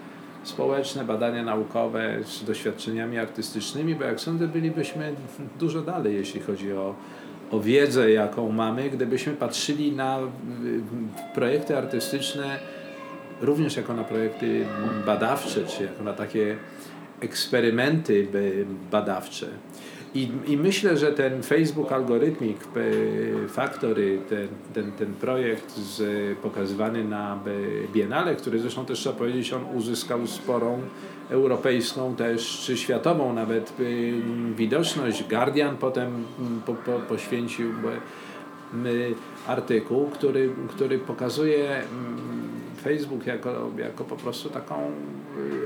społeczne, 0.44 1.04
badania 1.04 1.42
naukowe 1.42 2.18
z 2.24 2.44
doświadczeniami 2.44 3.18
artystycznymi, 3.18 3.94
bo 3.94 4.04
jak 4.04 4.20
sądzę, 4.20 4.48
bylibyśmy 4.48 5.14
dużo 5.58 5.82
dalej, 5.82 6.14
jeśli 6.14 6.40
chodzi 6.40 6.72
o, 6.72 6.94
o 7.50 7.60
wiedzę, 7.60 8.10
jaką 8.10 8.52
mamy, 8.52 8.90
gdybyśmy 8.90 9.32
patrzyli 9.32 9.92
na 9.92 10.18
projekty 11.34 11.78
artystyczne 11.78 12.58
również 13.40 13.76
jako 13.76 13.94
na 13.94 14.04
projekty 14.04 14.64
badawcze, 15.06 15.64
czy 15.66 15.82
jako 15.82 16.04
na 16.04 16.12
takie 16.12 16.56
eksperymenty 17.20 18.26
badawcze. 18.90 19.46
I, 20.14 20.28
I 20.46 20.56
myślę, 20.56 20.96
że 20.96 21.12
ten 21.12 21.42
Facebook 21.42 21.92
Algorithmic 21.92 22.56
Factory, 23.48 24.18
ten, 24.28 24.48
ten, 24.74 24.92
ten 24.92 25.14
projekt 25.14 25.76
z, 25.76 26.02
pokazywany 26.38 27.04
na 27.04 27.38
Biennale, 27.92 28.36
który 28.36 28.58
zresztą 28.58 28.86
też 28.86 28.98
trzeba 28.98 29.16
powiedzieć, 29.16 29.52
on 29.52 29.64
uzyskał 29.76 30.26
sporą 30.26 30.80
europejską 31.28 32.16
też, 32.16 32.62
czy 32.66 32.76
światową 32.76 33.34
nawet 33.34 33.72
widoczność. 34.56 35.24
Guardian 35.28 35.76
potem 35.76 36.24
po, 36.66 36.74
po, 36.74 36.92
poświęcił 36.92 37.70
artykuł, 39.46 40.06
który, 40.06 40.50
który 40.68 40.98
pokazuje 40.98 41.82
Facebook 42.82 43.26
jako, 43.26 43.70
jako 43.78 44.04
po 44.04 44.16
prostu 44.16 44.50
taką 44.50 44.90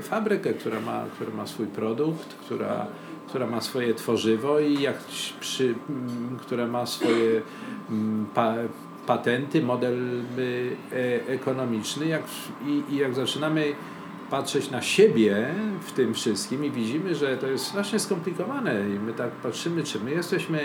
fabrykę, 0.01 0.53
która 0.53 0.79
ma, 0.79 1.05
która 1.15 1.31
ma 1.31 1.47
swój 1.47 1.67
produkt, 1.67 2.33
która 2.33 2.87
która 3.27 3.47
ma 3.47 3.61
swoje 3.61 3.93
tworzywo 3.93 4.59
i 4.59 4.81
jak 4.81 4.97
przy, 5.39 5.75
mm, 5.89 6.37
która 6.41 6.67
ma 6.67 6.85
swoje 6.85 7.41
mm, 7.89 8.25
pa, 8.33 8.55
patenty, 9.07 9.61
model 9.61 10.21
y, 10.39 10.75
e, 10.91 11.27
ekonomiczny 11.27 12.05
jak, 12.05 12.23
i, 12.67 12.93
i 12.93 12.97
jak 12.97 13.15
zaczynamy 13.15 13.73
patrzeć 14.29 14.71
na 14.71 14.81
siebie 14.81 15.47
w 15.81 15.91
tym 15.91 16.13
wszystkim 16.13 16.65
i 16.65 16.71
widzimy, 16.71 17.15
że 17.15 17.37
to 17.37 17.47
jest 17.47 17.65
strasznie 17.65 17.99
skomplikowane 17.99 18.89
i 18.89 18.99
my 18.99 19.13
tak 19.13 19.31
patrzymy, 19.31 19.83
czy 19.83 19.99
my 19.99 20.11
jesteśmy 20.11 20.59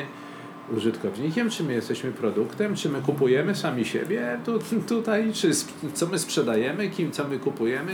użytkownikiem, 0.77 1.51
czy 1.51 1.65
my 1.65 1.73
jesteśmy 1.73 2.13
produktem, 2.13 2.77
czy 2.77 2.89
my 2.89 3.03
kupujemy 3.03 3.55
sami 3.55 3.85
siebie 3.85 4.39
tu, 4.47 4.59
tutaj, 4.89 5.33
czy 5.33 5.51
co 5.95 6.07
my 6.07 6.19
sprzedajemy, 6.19 6.89
kim 6.89 7.13
co 7.13 7.29
my 7.29 7.39
kupujemy, 7.39 7.93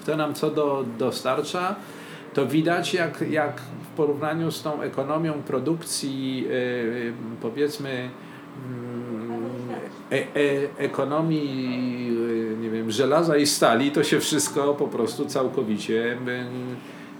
kto 0.00 0.16
nam 0.16 0.34
co 0.34 0.50
do, 0.50 0.84
dostarcza 0.98 1.76
to 2.38 2.46
widać 2.46 2.94
jak, 2.94 3.24
jak 3.30 3.60
w 3.60 3.96
porównaniu 3.96 4.50
z 4.50 4.62
tą 4.62 4.82
ekonomią 4.82 5.32
produkcji, 5.32 6.46
e, 6.46 6.52
e, 6.52 7.12
powiedzmy, 7.42 8.10
mm, 8.66 9.50
e, 10.12 10.14
e, 10.14 10.24
ekonomii 10.78 12.16
nie 12.60 12.70
wiem, 12.70 12.90
żelaza 12.90 13.36
i 13.36 13.46
stali, 13.46 13.90
to 13.90 14.04
się 14.04 14.20
wszystko 14.20 14.74
po 14.74 14.88
prostu 14.88 15.24
całkowicie 15.26 16.18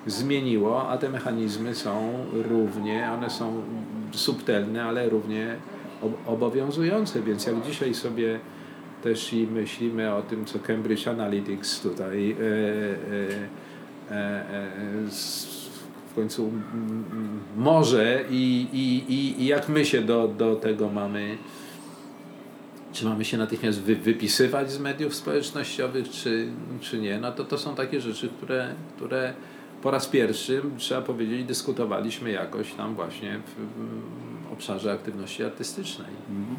zmieniło, 0.07 0.89
a 0.89 0.99
te 0.99 1.09
mechanizmy 1.09 1.75
są 1.75 2.13
równie, 2.33 3.11
one 3.13 3.31
są 3.31 3.63
subtelne, 4.13 4.85
ale 4.85 5.09
równie 5.09 5.57
obowiązujące, 6.27 7.23
więc 7.23 7.47
jak 7.47 7.63
dzisiaj 7.63 7.95
sobie 7.95 8.41
też 9.03 9.33
i 9.33 9.47
myślimy 9.47 10.15
o 10.15 10.23
tym, 10.23 10.45
co 10.45 10.59
Cambridge 10.59 11.09
Analytics 11.09 11.81
tutaj 11.81 12.31
e, 12.31 12.37
w 16.11 16.15
końcu 16.15 16.53
może 17.57 18.25
i, 18.31 18.67
i, 18.73 19.43
i 19.43 19.47
jak 19.47 19.69
my 19.69 19.85
się 19.85 20.01
do, 20.03 20.29
do 20.29 20.57
tego 20.57 20.89
mamy, 20.89 21.39
czy 22.93 23.05
mamy 23.05 23.25
się 23.25 23.39
natychmiast 23.39 23.81
wy, 23.81 23.97
wypisywać 23.97 24.71
z 24.71 24.79
mediów 24.79 25.15
społecznościowych, 25.15 26.11
czy, 26.11 26.49
czy 26.81 26.99
nie, 26.99 27.19
no 27.19 27.33
to 27.33 27.45
to 27.45 27.59
są 27.59 27.75
takie 27.75 28.01
rzeczy, 28.01 28.29
które, 28.29 28.75
które 28.97 29.35
po 29.83 29.91
raz 29.91 30.07
pierwszy, 30.07 30.63
trzeba 30.79 31.03
powiedzieć, 31.03 31.45
dyskutowaliśmy 31.45 32.31
jakoś 32.31 32.73
tam 32.73 32.95
właśnie 32.95 33.41
w, 33.57 34.53
obszarze 34.53 34.93
aktywności 34.93 35.45
artystycznej. 35.45 36.09
Mhm. 36.31 36.57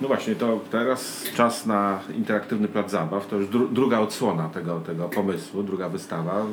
No 0.00 0.08
właśnie, 0.08 0.34
to 0.34 0.60
teraz 0.70 1.24
czas 1.36 1.66
na 1.66 2.00
interaktywny 2.16 2.68
plac 2.68 2.90
zabaw. 2.90 3.26
To 3.26 3.36
już 3.36 3.48
dru 3.48 3.68
druga 3.68 4.00
odsłona 4.00 4.48
tego, 4.48 4.80
tego 4.80 5.08
pomysłu, 5.08 5.62
druga 5.62 5.88
wystawa. 5.88 6.46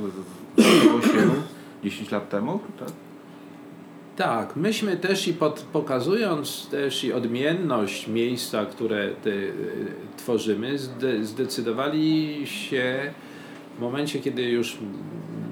Zaczęło 0.58 1.02
się 1.02 1.30
10 1.84 2.12
lat 2.12 2.30
temu, 2.30 2.60
tak? 2.80 2.90
Tak, 4.16 4.56
myśmy 4.56 4.98
też 4.98 5.28
i 5.28 5.34
pod, 5.34 5.60
pokazując 5.74 6.68
też 6.68 7.04
i 7.04 7.14
odmienność 7.14 8.08
miejsca, 8.08 8.66
które 8.66 9.10
te, 9.10 9.32
tworzymy, 10.18 10.78
zde, 10.78 11.26
zdecydowali 11.26 12.42
się 12.48 13.14
w 13.78 13.82
momencie, 13.82 14.20
kiedy 14.20 14.44
już 14.44 14.78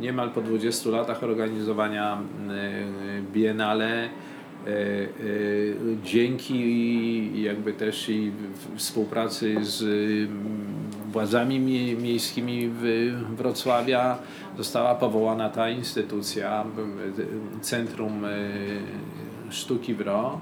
niemal 0.04 0.30
po 0.30 0.42
20 0.42 0.90
latach 0.90 1.24
organizowania 1.24 2.18
y, 2.18 3.32
Biennale 3.34 4.10
E, 4.68 4.70
e, 4.70 5.08
dzięki 6.04 7.42
jakby 7.42 7.74
też 7.74 8.10
i 8.10 8.32
współpracy 8.76 9.66
z 9.66 9.82
mm, 9.84 10.74
władzami 11.12 11.60
miejskimi 11.96 12.70
Wrocławia 13.30 14.18
została 14.58 14.96
powołana 14.96 15.50
ta 15.50 15.70
instytucja, 15.70 16.66
Centrum 17.62 18.22
Sztuki 19.50 19.94
WRO. 19.94 20.40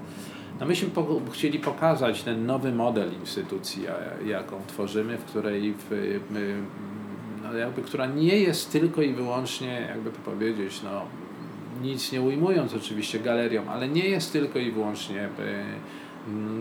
No 0.60 0.66
myśmy 0.66 0.88
po, 0.88 1.20
chcieli 1.32 1.58
pokazać 1.58 2.22
ten 2.22 2.46
nowy 2.46 2.72
model 2.72 3.10
instytucji, 3.20 3.84
jaką 4.26 4.56
tworzymy, 4.66 5.18
w 5.18 5.24
której 5.24 5.74
w, 5.90 6.20
jakby, 7.58 7.82
która 7.82 8.06
nie 8.06 8.38
jest 8.38 8.72
tylko 8.72 9.02
i 9.02 9.12
wyłącznie, 9.12 9.86
jakby 9.88 10.10
to 10.10 10.18
powiedzieć, 10.18 10.80
no, 10.84 11.02
nic 11.82 12.12
nie 12.12 12.22
ujmując 12.22 12.74
oczywiście 12.74 13.20
galerią, 13.20 13.70
ale 13.70 13.88
nie 13.88 14.08
jest 14.08 14.32
tylko 14.32 14.58
i 14.58 14.70
wyłącznie 14.70 15.22
e, 15.24 15.30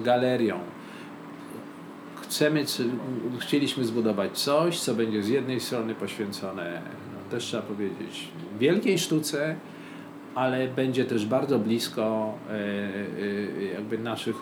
galerią. 0.03 0.59
chcemy, 2.21 2.65
chcieliśmy 3.39 3.85
zbudować 3.85 4.37
coś, 4.37 4.79
co 4.79 4.95
będzie 4.95 5.23
z 5.23 5.27
jednej 5.27 5.59
strony 5.59 5.95
poświęcone, 5.95 6.81
no, 7.13 7.31
też 7.31 7.45
trzeba 7.45 7.63
powiedzieć, 7.63 8.27
wielkiej 8.59 8.99
sztuce, 8.99 9.55
ale 10.35 10.67
będzie 10.67 11.05
też 11.05 11.25
bardzo 11.25 11.59
blisko 11.59 12.33
e, 12.49 12.53
e, 12.53 13.73
jakby 13.73 13.97
naszych 13.97 14.35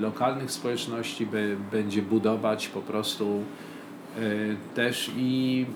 lokalnych 0.00 0.50
społeczności, 0.50 1.28
będzie 1.72 2.02
budować 2.02 2.68
po 2.68 2.80
prostu 2.80 3.42
też 4.74 5.10
i 5.16 5.66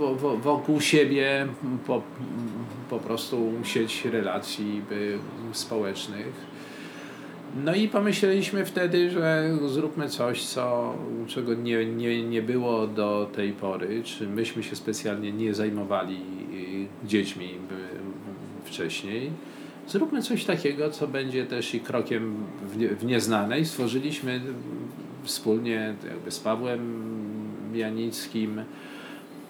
mm, 0.00 0.40
wokół 0.42 0.80
siebie 0.80 1.46
po, 1.86 2.02
po 2.90 2.98
prostu 2.98 3.52
sieć 3.64 4.04
relacji 4.04 4.82
społecznych. 5.52 6.56
No 7.64 7.74
i 7.74 7.88
pomyśleliśmy 7.88 8.64
wtedy, 8.64 9.10
że 9.10 9.50
zróbmy 9.66 10.08
coś, 10.08 10.44
co, 10.44 10.94
czego 11.26 11.54
nie, 11.54 11.86
nie, 11.86 12.22
nie 12.22 12.42
było 12.42 12.86
do 12.86 13.30
tej 13.34 13.52
pory, 13.52 14.02
czy 14.04 14.28
myśmy 14.28 14.62
się 14.62 14.76
specjalnie 14.76 15.32
nie 15.32 15.54
zajmowali 15.54 16.20
dziećmi 17.04 17.48
wcześniej. 18.64 19.30
Zróbmy 19.88 20.22
coś 20.22 20.44
takiego, 20.44 20.90
co 20.90 21.08
będzie 21.08 21.46
też 21.46 21.74
i 21.74 21.80
krokiem 21.80 22.34
w, 22.62 22.76
nie, 22.76 22.88
w 22.88 23.04
nieznane 23.04 23.60
i 23.60 23.64
stworzyliśmy 23.64 24.40
wspólnie 25.26 25.94
z 26.28 26.40
Pawłem 26.40 27.04
Janickim, 27.74 28.62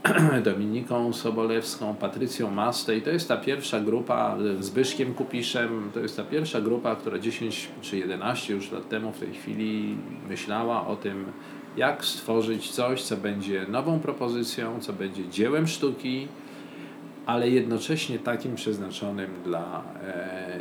Dominiką 0.44 1.12
Sobolewską, 1.12 1.94
Patrycją 1.94 2.50
Mastej. 2.50 3.02
To 3.02 3.10
jest 3.10 3.28
ta 3.28 3.36
pierwsza 3.36 3.80
grupa, 3.80 4.36
Zbyszkiem 4.60 5.14
Kupiszem, 5.14 5.90
to 5.94 6.00
jest 6.00 6.16
ta 6.16 6.24
pierwsza 6.24 6.60
grupa, 6.60 6.96
która 6.96 7.18
10 7.18 7.68
czy 7.80 7.96
11 7.96 8.54
już 8.54 8.72
lat 8.72 8.88
temu 8.88 9.12
w 9.12 9.18
tej 9.18 9.34
chwili 9.34 9.96
myślała 10.28 10.86
o 10.86 10.96
tym, 10.96 11.24
jak 11.76 12.04
stworzyć 12.04 12.70
coś, 12.70 13.02
co 13.02 13.16
będzie 13.16 13.66
nową 13.68 14.00
propozycją, 14.00 14.80
co 14.80 14.92
będzie 14.92 15.28
dziełem 15.28 15.66
sztuki, 15.66 16.28
ale 17.26 17.50
jednocześnie 17.50 18.18
takim 18.18 18.54
przeznaczonym 18.54 19.30
dla 19.44 19.84
e, 19.94 20.14
e, 20.14 20.60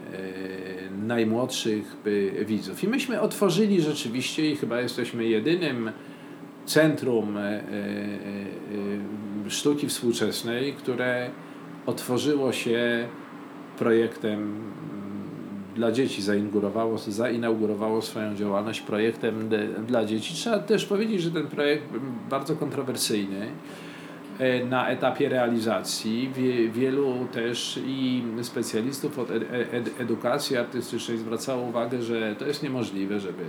najmłodszych 1.08 1.96
e, 2.42 2.46
widzów. 2.46 2.84
I 2.84 2.88
myśmy 2.88 3.22
otworzyli 3.22 3.82
rzeczywiście, 3.82 4.52
i 4.52 4.56
chyba 4.56 4.82
jesteśmy 4.82 5.26
jedynym 5.26 5.92
centrum 6.66 7.38
e, 7.38 7.42
e, 7.42 7.54
e, 9.46 9.50
sztuki 9.50 9.88
współczesnej, 9.88 10.74
które 10.74 11.30
otworzyło 11.86 12.52
się 12.52 13.08
projektem 13.78 14.34
mm, 14.34 14.64
dla 15.76 15.92
dzieci, 15.92 16.22
zainaugurowało, 16.22 16.98
zainaugurowało 16.98 18.02
swoją 18.02 18.36
działalność 18.36 18.82
projektem 18.82 19.50
dla 19.88 20.06
dzieci. 20.06 20.34
Trzeba 20.34 20.60
też 20.60 20.86
powiedzieć, 20.86 21.22
że 21.22 21.32
ten 21.32 21.48
projekt 21.48 21.84
bardzo 22.30 22.56
kontrowersyjny 22.56 23.48
na 24.70 24.88
etapie 24.88 25.30
realizacji. 25.30 26.32
Wie, 26.36 26.70
wielu 26.70 27.28
też 27.32 27.80
i 27.86 28.24
specjalistów 28.42 29.20
od 29.20 29.32
ed, 29.32 30.00
edukacji 30.00 30.58
artystycznej 30.58 31.18
zwracało 31.18 31.62
uwagę, 31.62 32.02
że 32.02 32.36
to 32.36 32.46
jest 32.46 32.64
niemożliwe, 32.64 33.20
żeby 33.20 33.44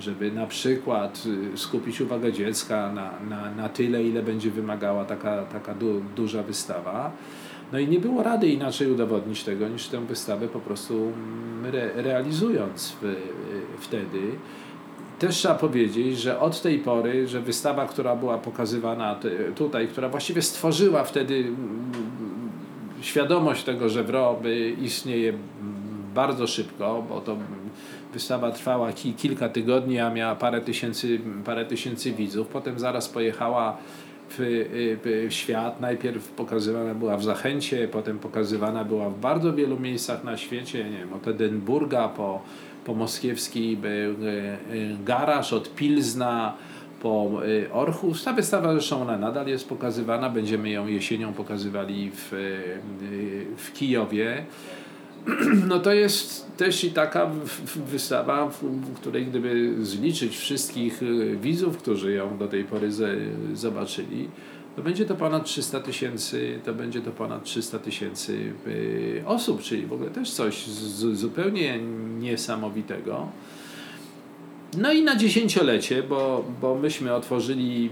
żeby 0.00 0.32
na 0.32 0.46
przykład 0.46 1.22
y, 1.54 1.58
skupić 1.58 2.00
uwagę 2.00 2.32
dziecka 2.32 2.92
na, 2.92 3.12
na, 3.28 3.50
na 3.50 3.68
tyle, 3.68 4.04
ile 4.04 4.22
będzie 4.22 4.50
wymagała 4.50 5.04
taka, 5.04 5.42
taka 5.44 5.74
du, 5.74 6.02
duża 6.16 6.42
wystawa. 6.42 7.12
No 7.72 7.78
i 7.78 7.88
nie 7.88 8.00
było 8.00 8.22
rady 8.22 8.48
inaczej 8.48 8.92
udowodnić 8.92 9.44
tego, 9.44 9.68
niż 9.68 9.88
tę 9.88 10.00
wystawę 10.06 10.48
po 10.48 10.60
prostu 10.60 10.94
mm, 10.94 11.66
re, 11.74 12.02
realizując 12.02 12.96
w, 13.00 13.04
y, 13.04 13.16
wtedy. 13.78 14.20
Też 15.20 15.36
trzeba 15.36 15.54
powiedzieć, 15.54 16.18
że 16.18 16.40
od 16.40 16.62
tej 16.62 16.78
pory, 16.78 17.28
że 17.28 17.40
wystawa, 17.40 17.86
która 17.86 18.16
była 18.16 18.38
pokazywana 18.38 19.18
tutaj, 19.54 19.88
która 19.88 20.08
właściwie 20.08 20.42
stworzyła 20.42 21.04
wtedy 21.04 21.34
mm, 21.34 21.92
świadomość 23.00 23.64
tego, 23.64 23.88
że 23.88 24.04
WRO 24.04 24.40
istnieje 24.82 25.28
mm, 25.28 25.40
bardzo 26.14 26.46
szybko, 26.46 27.04
bo 27.08 27.20
to 27.20 27.36
Wystawa 28.12 28.50
trwała 28.50 28.92
ki, 28.92 29.14
kilka 29.14 29.48
tygodni, 29.48 30.00
a 30.00 30.10
miała 30.10 30.36
parę 30.36 30.60
tysięcy, 30.60 31.20
parę 31.44 31.64
tysięcy 31.64 32.12
widzów. 32.12 32.48
Potem 32.48 32.78
zaraz 32.78 33.08
pojechała 33.08 33.76
w, 34.30 34.36
w, 35.04 35.32
świat. 35.32 35.80
Najpierw 35.80 36.28
pokazywana 36.28 36.94
była 36.94 37.16
w 37.16 37.24
Zachęcie, 37.24 37.88
potem 37.88 38.18
pokazywana 38.18 38.84
była 38.84 39.10
w 39.10 39.18
bardzo 39.18 39.52
wielu 39.52 39.80
miejscach 39.80 40.24
na 40.24 40.36
świecie, 40.36 40.90
nie 40.90 40.98
wiem, 40.98 41.12
od 41.12 41.28
Edynburga 41.28 42.08
po, 42.08 42.42
po 42.84 42.94
moskiewski 42.94 43.78
e, 43.84 43.88
e, 43.88 44.16
garaż, 45.04 45.52
od 45.52 45.74
Pilzna 45.74 46.54
po 47.02 47.30
e, 47.66 47.72
Orchus. 47.72 48.24
Ta 48.24 48.32
wystawa 48.32 48.72
zresztą 48.72 49.02
ona 49.02 49.18
nadal 49.18 49.46
jest 49.46 49.68
pokazywana, 49.68 50.30
będziemy 50.30 50.70
ją 50.70 50.86
jesienią 50.86 51.32
pokazywali 51.32 52.10
w, 52.14 52.30
w 53.56 53.72
Kijowie. 53.72 54.44
No 55.68 55.78
to 55.78 55.92
jest 55.92 56.56
też 56.56 56.84
i 56.84 56.90
taka 56.90 57.30
wystawa, 57.90 58.50
w 58.50 58.94
której 58.94 59.26
gdyby 59.26 59.74
zliczyć 59.84 60.36
wszystkich 60.36 61.00
widzów, 61.40 61.78
którzy 61.78 62.12
ją 62.12 62.38
do 62.38 62.48
tej 62.48 62.64
pory 62.64 62.88
zobaczyli, 63.54 64.28
to 64.76 64.82
będzie 64.82 65.06
to 65.06 65.14
ponad 65.14 65.44
300 65.44 65.80
tysięcy, 65.80 66.60
to 66.64 66.74
będzie 66.74 67.00
to 67.00 67.10
ponad 67.10 67.44
300 67.44 67.78
tysięcy 67.78 68.52
y, 68.66 69.22
osób, 69.26 69.62
czyli 69.62 69.86
w 69.86 69.92
ogóle 69.92 70.10
też 70.10 70.30
coś 70.30 70.66
zupełnie 71.12 71.78
niesamowitego. 72.18 73.28
No 74.76 74.92
i 74.92 75.02
na 75.02 75.16
dziesięciolecie, 75.16 76.02
bo, 76.02 76.44
bo 76.60 76.74
myśmy 76.74 77.14
otworzyli 77.14 77.90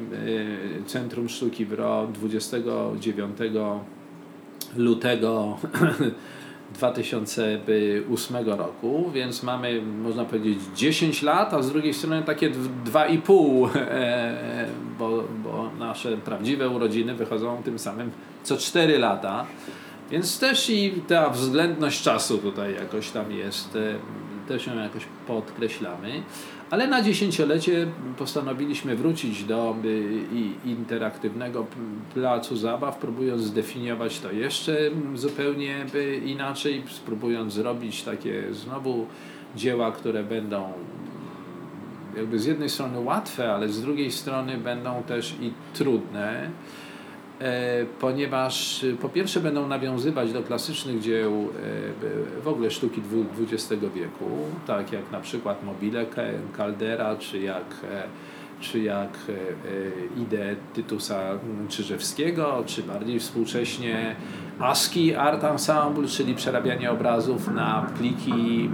y, 0.80 0.82
Centrum 0.86 1.28
Sztuki 1.28 1.64
w 1.64 1.72
RO 1.72 2.08
29 2.14 3.38
lutego 4.76 5.56
2008 6.74 8.36
roku, 8.46 9.10
więc 9.14 9.42
mamy, 9.42 9.82
można 9.82 10.24
powiedzieć, 10.24 10.58
10 10.76 11.22
lat, 11.22 11.54
a 11.54 11.62
z 11.62 11.72
drugiej 11.72 11.94
strony 11.94 12.22
takie 12.22 12.50
2,5, 12.50 13.68
e, 13.76 14.66
bo, 14.98 15.24
bo 15.44 15.70
nasze 15.78 16.16
prawdziwe 16.16 16.68
urodziny 16.68 17.14
wychodzą 17.14 17.62
tym 17.62 17.78
samym 17.78 18.10
co 18.42 18.56
4 18.56 18.98
lata. 18.98 19.46
Więc 20.10 20.38
też 20.38 20.70
i 20.70 21.02
ta 21.08 21.30
względność 21.30 22.02
czasu 22.02 22.38
tutaj 22.38 22.74
jakoś 22.74 23.10
tam 23.10 23.32
jest, 23.32 23.76
e, 23.76 23.94
też 24.48 24.66
ją 24.66 24.78
jakoś 24.78 25.02
podkreślamy. 25.26 26.22
Ale 26.70 26.86
na 26.86 27.02
dziesięciolecie 27.02 27.86
postanowiliśmy 28.18 28.96
wrócić 28.96 29.44
do 29.44 29.76
interaktywnego 30.64 31.66
placu 32.14 32.56
zabaw, 32.56 32.98
próbując 32.98 33.42
zdefiniować 33.42 34.20
to 34.20 34.32
jeszcze 34.32 34.90
zupełnie 35.14 35.86
inaczej, 36.24 36.82
spróbując 36.88 37.52
zrobić 37.52 38.02
takie 38.02 38.54
znowu 38.54 39.06
dzieła, 39.56 39.92
które 39.92 40.24
będą 40.24 40.72
jakby 42.16 42.38
z 42.38 42.44
jednej 42.44 42.70
strony 42.70 43.00
łatwe, 43.00 43.54
ale 43.54 43.68
z 43.68 43.82
drugiej 43.82 44.12
strony 44.12 44.58
będą 44.58 45.02
też 45.02 45.34
i 45.40 45.52
trudne. 45.74 46.50
E, 47.40 47.86
ponieważ 48.00 48.84
e, 48.84 48.96
po 48.96 49.08
pierwsze 49.08 49.40
będą 49.40 49.68
nawiązywać 49.68 50.32
do 50.32 50.42
klasycznych 50.42 51.00
dzieł 51.00 51.32
e, 51.32 52.42
w 52.42 52.48
ogóle 52.48 52.70
sztuki 52.70 53.02
XX 53.40 53.82
wieku, 53.94 54.30
tak 54.66 54.92
jak 54.92 55.12
na 55.12 55.20
przykład 55.20 55.64
Mobile 55.64 56.06
Caldera, 56.56 57.16
czy 57.16 57.38
jak, 57.38 57.64
czy 58.60 58.78
jak 58.78 59.18
Ide 60.16 60.56
Tytusa 60.74 61.20
Czyżewskiego, 61.68 62.62
czy 62.66 62.82
bardziej 62.82 63.20
współcześnie 63.20 64.16
ASCII 64.60 65.14
Art 65.14 65.44
Ensemble, 65.44 66.08
czyli 66.08 66.34
przerabianie 66.34 66.90
obrazów 66.90 67.48
na 67.48 67.86
pliki 67.98 68.70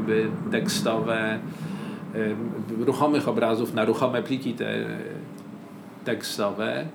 tekstowe, 0.51 1.39
ruchomych 2.79 3.29
obrazów 3.29 3.75
na 3.75 3.85
ruchome 3.85 4.23
pliki 4.23 4.53
te 4.53 4.87
tekstowe 6.05 6.87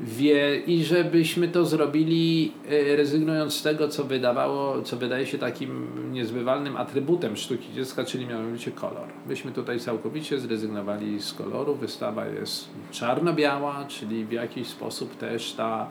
wie 0.00 0.62
i 0.66 0.84
żebyśmy 0.84 1.48
to 1.48 1.64
zrobili 1.64 2.52
e, 2.70 2.96
rezygnując 2.96 3.54
z 3.54 3.62
tego, 3.62 3.88
co 3.88 4.04
wydawało, 4.04 4.82
co 4.82 4.96
wydaje 4.96 5.26
się 5.26 5.38
takim 5.38 5.86
niezbywalnym 6.12 6.76
atrybutem 6.76 7.36
sztuki 7.36 7.72
dziecka, 7.72 8.04
czyli 8.04 8.26
mianowicie 8.26 8.70
kolor. 8.70 9.08
Myśmy 9.26 9.52
tutaj 9.52 9.80
całkowicie 9.80 10.38
zrezygnowali 10.38 11.20
z 11.20 11.32
koloru. 11.32 11.74
Wystawa 11.74 12.26
jest 12.26 12.68
czarno-biała, 12.90 13.84
czyli 13.88 14.24
w 14.24 14.32
jakiś 14.32 14.66
sposób 14.66 15.16
też 15.16 15.52
ta 15.52 15.88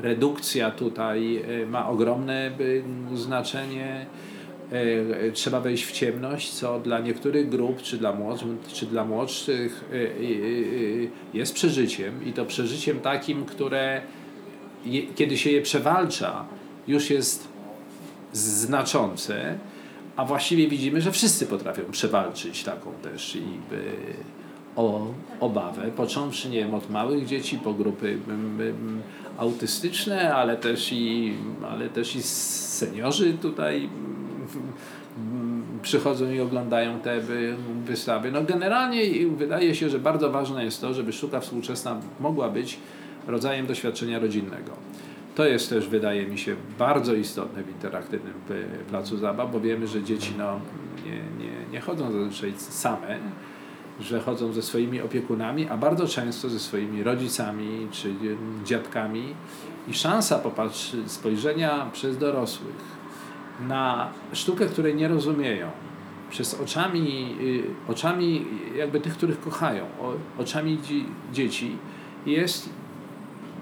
redukcja 0.00 0.70
tutaj 0.70 1.36
e, 1.36 1.66
ma 1.66 1.88
ogromne 1.88 2.50
znaczenie 3.14 4.06
trzeba 5.32 5.60
wejść 5.60 5.84
w 5.84 5.92
ciemność, 5.92 6.52
co 6.52 6.80
dla 6.80 6.98
niektórych 6.98 7.48
grup, 7.48 7.82
czy 7.82 7.98
dla, 7.98 8.12
młodszych, 8.12 8.48
czy 8.72 8.86
dla 8.86 9.04
młodszych 9.04 9.84
e, 9.92 9.94
e, 9.94 10.08
jest 11.34 11.54
przeżyciem 11.54 12.24
i 12.26 12.32
to 12.32 12.44
przeżyciem 12.44 13.00
takim, 13.00 13.44
które 13.44 14.02
kiedy 15.14 15.38
się 15.38 15.50
je 15.50 15.62
przewalcza, 15.62 16.44
już 16.88 17.10
jest 17.10 17.48
znaczące, 18.32 19.58
a 20.16 20.24
właściwie 20.24 20.68
widzimy, 20.68 21.00
że 21.00 21.12
wszyscy 21.12 21.46
potrafią 21.46 21.82
przewalczyć 21.90 22.64
taką 22.64 22.92
też 22.92 23.36
i 23.36 23.42
o 24.76 25.06
obawę, 25.40 25.90
począwszy 25.96 26.48
nie 26.48 26.58
wiem, 26.58 26.74
od 26.74 26.90
małych 26.90 27.26
dzieci 27.26 27.58
po 27.58 27.74
grupy 27.74 28.18
autystyczne, 29.38 30.34
ale 30.34 30.56
też 30.56 30.92
i, 30.92 31.34
ale 31.70 31.88
też 31.88 32.16
i 32.16 32.22
seniorzy 32.22 33.32
tutaj 33.32 33.88
przychodzą 35.82 36.30
i 36.30 36.40
oglądają 36.40 37.00
te 37.00 37.20
wystawy. 37.84 38.32
No 38.32 38.42
generalnie 38.42 39.02
wydaje 39.36 39.74
się, 39.74 39.88
że 39.88 39.98
bardzo 39.98 40.30
ważne 40.30 40.64
jest 40.64 40.80
to, 40.80 40.94
żeby 40.94 41.12
sztuka 41.12 41.40
współczesna 41.40 42.00
mogła 42.20 42.48
być 42.48 42.78
rodzajem 43.26 43.66
doświadczenia 43.66 44.18
rodzinnego. 44.18 44.72
To 45.34 45.46
jest 45.46 45.70
też, 45.70 45.88
wydaje 45.88 46.26
mi 46.26 46.38
się, 46.38 46.56
bardzo 46.78 47.14
istotne 47.14 47.62
w 47.62 47.68
interaktywnym 47.68 48.34
placu 48.90 49.16
zabaw, 49.16 49.52
bo 49.52 49.60
wiemy, 49.60 49.86
że 49.86 50.02
dzieci 50.02 50.34
no, 50.38 50.60
nie, 51.04 51.44
nie, 51.44 51.72
nie 51.72 51.80
chodzą 51.80 52.12
zazwyczaj 52.12 52.52
same, 52.56 53.18
że 54.00 54.20
chodzą 54.20 54.52
ze 54.52 54.62
swoimi 54.62 55.00
opiekunami, 55.00 55.68
a 55.68 55.76
bardzo 55.76 56.08
często 56.08 56.48
ze 56.48 56.58
swoimi 56.58 57.02
rodzicami 57.02 57.86
czy 57.90 58.14
dziadkami. 58.64 59.34
I 59.88 59.94
szansa 59.94 60.38
popatrz, 60.38 60.96
spojrzenia 61.06 61.90
przez 61.92 62.18
dorosłych 62.18 62.95
na 63.60 64.10
sztukę, 64.32 64.66
której 64.66 64.94
nie 64.94 65.08
rozumieją, 65.08 65.70
przez 66.30 66.54
oczami, 66.54 67.36
y, 67.40 67.90
oczami 67.90 68.46
jakby 68.76 69.00
tych, 69.00 69.12
których 69.12 69.40
kochają, 69.40 69.84
oczami 70.38 70.78
dzieci, 71.32 71.76
jest 72.26 72.68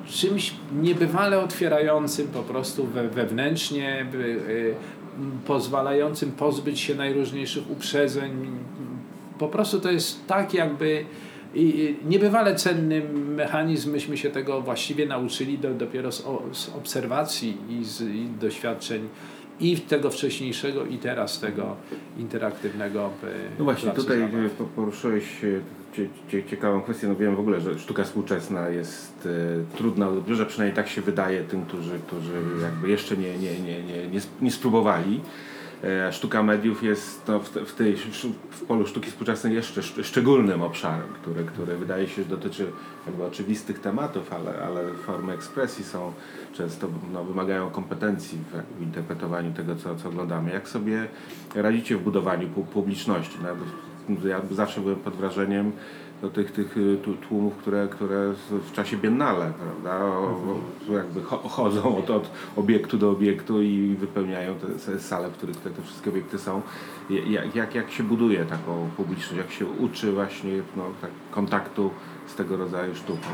czymś 0.06 0.54
niebywale 0.82 1.40
otwierającym 1.40 2.28
po 2.28 2.42
prostu 2.42 2.86
wewnętrznie, 3.14 4.06
y, 4.14 4.74
pozwalającym 5.46 6.32
pozbyć 6.32 6.80
się 6.80 6.94
najróżniejszych 6.94 7.70
uprzedzeń. 7.70 8.32
Po 9.38 9.48
prostu 9.48 9.80
to 9.80 9.90
jest 9.90 10.26
tak 10.26 10.54
jakby 10.54 11.04
niebywale 12.04 12.54
cenny 12.54 13.02
mechanizm, 13.14 13.92
myśmy 13.92 14.16
się 14.16 14.30
tego 14.30 14.60
właściwie 14.60 15.06
nauczyli 15.06 15.58
do, 15.58 15.74
dopiero 15.74 16.12
z, 16.12 16.24
obserwacji 16.76 17.56
i 17.68 17.84
z 17.84 18.02
doświadczeń 18.40 19.08
i 19.60 19.76
tego 19.76 20.10
wcześniejszego 20.10 20.86
i 20.86 20.98
teraz 20.98 21.40
tego 21.40 21.76
interaktywnego 22.18 23.10
e, 23.22 23.26
No 23.58 23.64
właśnie, 23.64 23.90
tutaj 23.90 24.18
zabaw. 24.18 24.34
E, 24.34 24.64
poruszyłeś 24.76 25.24
ciekawą 26.50 26.82
kwestię, 26.82 27.08
no 27.08 27.16
wiem 27.16 27.36
w 27.36 27.40
ogóle, 27.40 27.60
że 27.60 27.78
sztuka 27.78 28.04
współczesna 28.04 28.68
jest 28.68 29.28
e, 29.72 29.76
trudna 29.76 30.06
do 30.06 30.18
odbiorze, 30.18 30.46
przynajmniej 30.46 30.76
tak 30.76 30.88
się 30.88 31.02
wydaje 31.02 31.44
tym, 31.44 31.64
którzy, 31.66 31.98
którzy 32.06 32.32
jakby 32.62 32.88
jeszcze 32.88 33.16
nie, 33.16 33.38
nie, 33.38 33.60
nie, 33.60 33.82
nie, 33.82 34.20
nie 34.42 34.50
spróbowali. 34.50 35.20
E, 35.84 36.12
sztuka 36.12 36.42
mediów 36.42 36.82
jest 36.82 37.28
no, 37.28 37.40
w, 37.40 37.48
w, 37.48 37.74
tej, 37.74 37.96
w 38.50 38.64
polu 38.68 38.86
sztuki 38.86 39.10
współczesnej 39.10 39.54
jeszcze 39.54 39.82
szczególnym 39.82 40.62
obszarem, 40.62 41.08
który, 41.22 41.44
który 41.44 41.76
wydaje 41.76 42.08
się 42.08 42.24
dotyczy 42.24 42.72
jakby 43.06 43.24
oczywistych 43.24 43.80
tematów, 43.80 44.32
ale, 44.32 44.62
ale 44.62 44.94
formy 44.94 45.32
ekspresji 45.32 45.84
są 45.84 46.12
często 46.52 46.88
no, 47.12 47.24
wymagają 47.24 47.70
kompetencji 47.70 48.38
w, 48.78 48.82
interpretowaniu 48.82 49.52
tego, 49.52 49.76
co, 49.76 49.96
co 49.96 50.08
oglądamy. 50.08 50.52
Jak 50.52 50.68
sobie 50.68 51.08
radzicie 51.54 51.96
w 51.96 52.02
budowaniu 52.02 52.48
publiczności? 52.48 53.38
No, 53.42 53.48
ja 54.28 54.40
zawsze 54.50 54.80
byłem 54.80 54.96
pod 54.96 55.16
wrażeniem 55.16 55.72
do 56.24 56.30
tych, 56.30 56.52
tych 56.52 56.76
y, 56.76 56.98
tłumów, 57.28 57.56
które, 57.56 57.88
które 57.88 58.32
w 58.50 58.72
czasie 58.72 58.96
biennale, 58.96 59.52
prawda, 59.58 60.00
jakby 60.92 61.22
chodzą 61.48 61.96
od, 61.98 62.10
od 62.10 62.30
obiektu 62.56 62.98
do 62.98 63.10
obiektu 63.10 63.62
i 63.62 63.96
wypełniają 64.00 64.54
te 64.86 64.98
sale, 64.98 65.28
w 65.28 65.32
których 65.32 65.56
te, 65.56 65.70
te 65.70 65.82
wszystkie 65.82 66.10
obiekty 66.10 66.38
są. 66.38 66.62
Jak, 67.10 67.54
jak, 67.54 67.74
jak 67.74 67.90
się 67.90 68.02
buduje 68.02 68.44
taką 68.44 68.90
publiczność, 68.96 69.36
jak 69.36 69.50
się 69.50 69.66
uczy 69.66 70.12
właśnie 70.12 70.52
no, 70.76 70.84
tak, 71.00 71.10
kontaktu 71.30 71.90
z 72.26 72.34
tego 72.34 72.56
rodzaju 72.56 72.94
sztuką? 72.94 73.28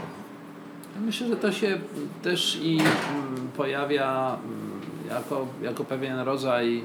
Myślę, 1.01 1.29
że 1.29 1.37
to 1.37 1.53
się 1.53 1.81
też 2.23 2.61
i 2.63 2.73
mm, 2.73 3.49
pojawia 3.57 4.37
mm, 4.45 4.81
jako, 5.09 5.47
jako 5.63 5.85
pewien 5.85 6.19
rodzaj, 6.19 6.83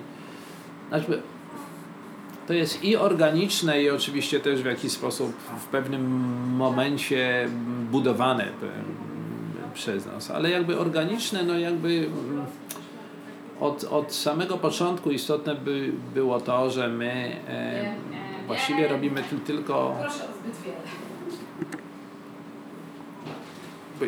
znaczy 0.89 1.21
to 2.47 2.53
jest 2.53 2.83
i 2.83 2.95
organiczne 2.95 3.83
i 3.83 3.89
oczywiście 3.89 4.39
też 4.39 4.61
w 4.61 4.65
jakiś 4.65 4.91
sposób 4.91 5.33
w 5.59 5.65
pewnym 5.65 6.05
momencie 6.55 7.49
budowane 7.91 8.47
przez 9.73 10.05
nas, 10.05 10.31
ale 10.31 10.49
jakby 10.49 10.79
organiczne, 10.79 11.43
no 11.43 11.59
jakby 11.59 11.89
mm, 11.89 12.45
od, 13.59 13.83
od 13.83 14.13
samego 14.13 14.57
początku 14.57 15.11
istotne 15.11 15.55
by 15.55 15.91
było 16.13 16.41
to, 16.41 16.69
że 16.69 16.87
my 16.87 17.35
e, 17.47 17.95
właściwie 18.47 18.87
robimy 18.87 19.23
tu 19.23 19.37
tylko 19.39 19.95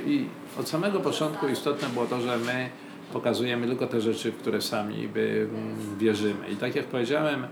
i 0.05 0.25
od 0.59 0.69
samego 0.69 0.99
początku 0.99 1.47
istotne 1.47 1.89
było 1.89 2.05
to, 2.05 2.21
że 2.21 2.37
my 2.37 2.69
pokazujemy 3.13 3.67
tylko 3.67 3.87
te 3.87 4.01
rzeczy, 4.01 4.31
w 4.31 4.37
które 4.37 4.61
sami 4.61 5.07
by 5.07 5.47
mm, 5.49 5.97
wierzymy. 5.97 6.49
I 6.49 6.55
tak 6.55 6.75
jak 6.75 6.85
powiedziałem, 6.85 7.47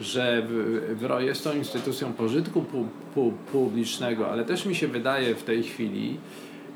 że 0.00 0.46
WRO 0.94 1.20
jest 1.20 1.44
to 1.44 1.52
instytucją 1.52 2.12
pożytku 2.12 2.62
pu, 2.62 2.86
pu, 3.14 3.32
publicznego, 3.52 4.30
ale 4.30 4.44
też 4.44 4.66
mi 4.66 4.74
się 4.74 4.88
wydaje 4.88 5.34
w 5.34 5.42
tej 5.42 5.62
chwili, 5.62 6.16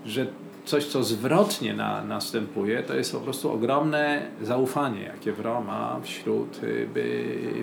że 0.07 0.27
coś, 0.65 0.85
co 0.85 1.05
zwrotnie 1.05 1.75
na, 1.75 2.05
następuje, 2.05 2.83
to 2.83 2.95
jest 2.95 3.13
po 3.13 3.21
prostu 3.21 3.53
ogromne 3.53 4.27
zaufanie, 4.43 5.03
jakie 5.03 5.33
WRO 5.33 5.61
ma 5.61 6.01
wśród 6.03 6.63
y, 6.63 6.89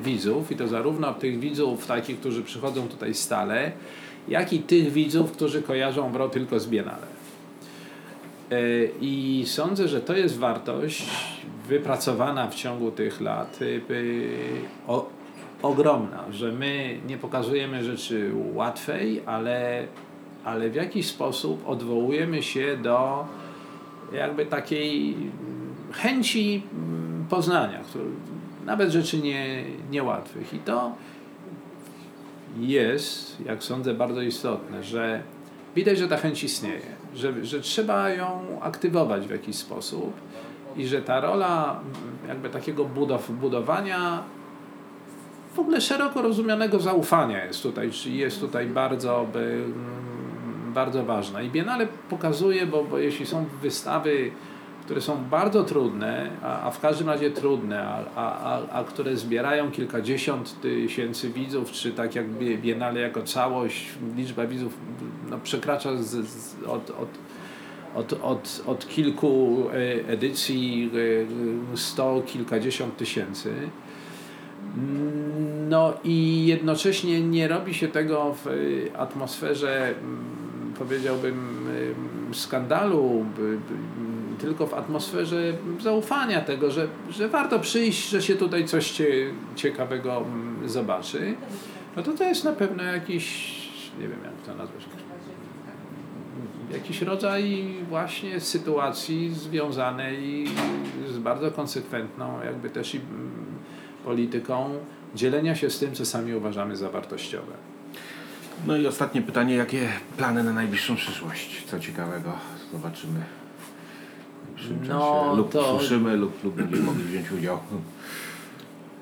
widzów 0.01 0.51
i 0.51 0.55
to 0.55 0.67
zarówno 0.67 1.13
tych 1.13 1.39
widzów 1.39 1.87
takich, 1.87 2.19
którzy 2.19 2.43
przychodzą 2.43 2.87
tutaj 2.87 3.13
stale, 3.13 3.71
jak 4.27 4.53
i 4.53 4.59
tych 4.59 4.91
widzów, 4.91 5.31
którzy 5.31 5.61
kojarzą 5.61 6.11
WRO 6.11 6.29
tylko 6.29 6.59
z 6.59 6.67
Biennale. 6.67 7.07
Y, 8.51 8.91
I 9.01 9.43
sądzę, 9.47 9.87
że 9.87 10.01
to 10.01 10.15
jest 10.15 10.37
wartość 10.37 11.05
wypracowana 11.67 12.47
w 12.47 12.55
ciągu 12.55 12.91
tych 12.91 13.21
lat 13.21 13.61
y, 13.61 13.81
ogromna, 15.63 16.23
że 16.31 16.51
my 16.51 16.99
nie 17.07 17.17
pokazujemy 17.17 17.83
rzeczy 17.83 18.31
łatwej, 18.53 19.21
ale, 19.25 19.87
ale 20.43 20.69
w 20.69 20.75
jakiś 20.75 21.07
sposób 21.07 21.67
odwołujemy 21.67 22.43
się 22.43 22.77
do 22.77 23.25
jakby 24.13 24.45
takiej 24.45 25.15
chęci 25.91 26.63
poznania, 27.29 27.79
który, 27.79 28.05
nawet 28.65 28.91
rzeczy 28.91 29.17
nie, 29.17 29.63
niełatwych. 29.91 30.53
I 30.53 30.59
to 30.59 30.91
jest, 32.59 33.41
jak 33.45 33.63
sądzę, 33.63 33.93
bardzo 33.93 34.21
istotne, 34.21 34.83
że 34.83 35.23
widać, 35.75 35.97
że 35.97 36.07
ta 36.07 36.17
chęć 36.17 36.43
istnieje, 36.43 36.95
że, 37.15 37.45
że 37.45 37.61
trzeba 37.61 38.09
ją 38.09 38.59
aktywować 38.61 39.27
w 39.27 39.31
jakiś 39.31 39.55
sposób 39.55 40.13
i 40.77 40.87
że 40.87 41.01
ta 41.01 41.19
rola 41.19 41.79
jakby 42.27 42.49
takiego 42.49 42.85
budow, 42.85 43.31
budowania 43.31 44.23
w 45.53 45.59
ogóle 45.59 45.81
szeroko 45.81 46.21
rozumianego 46.21 46.79
zaufania 46.79 47.45
jest 47.45 47.63
tutaj, 47.63 47.91
jest 48.05 48.39
tutaj 48.39 48.67
bardzo, 48.67 49.27
by, 49.33 49.63
bardzo 50.73 51.05
ważna. 51.05 51.41
I 51.41 51.49
Biennale 51.49 51.87
pokazuje, 52.09 52.65
bo, 52.65 52.83
bo 52.83 52.97
jeśli 52.97 53.25
są 53.25 53.45
wystawy, 53.61 54.31
które 54.85 55.01
są 55.01 55.23
bardzo 55.23 55.63
trudne, 55.63 56.29
a, 56.43 56.61
a 56.61 56.71
w 56.71 56.79
każdym 56.79 57.09
razie 57.09 57.31
trudne, 57.31 57.87
a, 57.87 58.03
a, 58.15 58.61
a, 58.71 58.83
które 58.83 59.17
zbierają 59.17 59.71
kilkadziesiąt 59.71 60.61
tysięcy 60.61 61.29
widzów, 61.29 61.71
czy 61.71 61.91
tak 61.91 62.15
jak 62.15 62.29
Biennale 62.61 62.99
jako 62.99 63.21
całość, 63.21 63.87
liczba 64.15 64.47
widzów 64.47 64.77
no, 65.29 65.39
przekracza 65.39 65.97
z, 65.97 66.27
z, 66.27 66.63
od, 66.63 66.89
od 66.89 67.09
od, 67.95 68.13
od, 68.13 68.63
od 68.65 68.87
kilku 68.87 69.63
e, 69.69 70.09
edycji 70.09 70.91
e, 71.73 71.77
sto 71.77 72.21
kilkadziesiąt 72.25 72.97
tysięcy. 72.97 73.53
No 75.73 75.93
i 76.03 76.45
jednocześnie 76.45 77.21
nie 77.21 77.47
robi 77.47 77.73
się 77.73 77.87
tego 77.87 78.35
w 78.43 78.47
atmosferze, 78.97 79.87
mm, 79.87 80.73
powiedziałbym, 80.79 81.67
y, 82.31 82.35
skandalu, 82.35 83.25
tylko 84.39 84.67
w 84.67 84.73
atmosferze 84.73 85.53
zaufania 85.81 86.41
tego, 86.41 86.71
że, 86.71 86.87
że 87.09 87.29
warto 87.29 87.59
przyjść, 87.59 88.09
że 88.09 88.21
się 88.21 88.35
tutaj 88.35 88.65
coś 88.65 89.01
ciekawego 89.55 90.17
mm, 90.17 90.69
zobaczy. 90.69 91.35
No 91.95 92.03
to 92.03 92.11
to 92.13 92.23
jest 92.23 92.43
na 92.43 92.53
pewno 92.53 92.83
jakiś, 92.83 93.57
nie 93.99 94.07
wiem 94.07 94.19
jak 94.23 94.45
to 94.45 94.55
nazwać, 94.55 94.83
jakiś 96.71 97.01
rodzaj 97.01 97.65
właśnie 97.89 98.39
sytuacji 98.39 99.33
związanej 99.33 100.45
z 101.09 101.17
bardzo 101.17 101.51
konsekwentną 101.51 102.43
jakby 102.45 102.69
też 102.69 102.95
i 102.95 102.97
mm, 102.97 103.31
polityką 104.05 104.69
dzielenia 105.15 105.55
się 105.55 105.69
z 105.69 105.79
tym, 105.79 105.95
co 105.95 106.05
sami 106.05 106.33
uważamy 106.33 106.75
za 106.75 106.89
wartościowe. 106.89 107.53
No 108.67 108.77
i 108.77 108.87
ostatnie 108.87 109.21
pytanie, 109.21 109.55
jakie 109.55 109.89
plany 110.17 110.43
na 110.43 110.53
najbliższą 110.53 110.95
przyszłość? 110.95 111.63
Co 111.65 111.79
ciekawego 111.79 112.31
zobaczymy 112.71 113.19
w 114.57 114.87
no, 114.87 114.99
czasie? 114.99 115.37
Lub 115.37 115.51
to... 115.51 115.77
słyszymy, 115.79 116.17
lub, 116.17 116.43
lub 116.43 116.55
będziemy 116.55 116.81
mogli 116.81 117.03
wziąć 117.03 117.31
udział. 117.31 117.59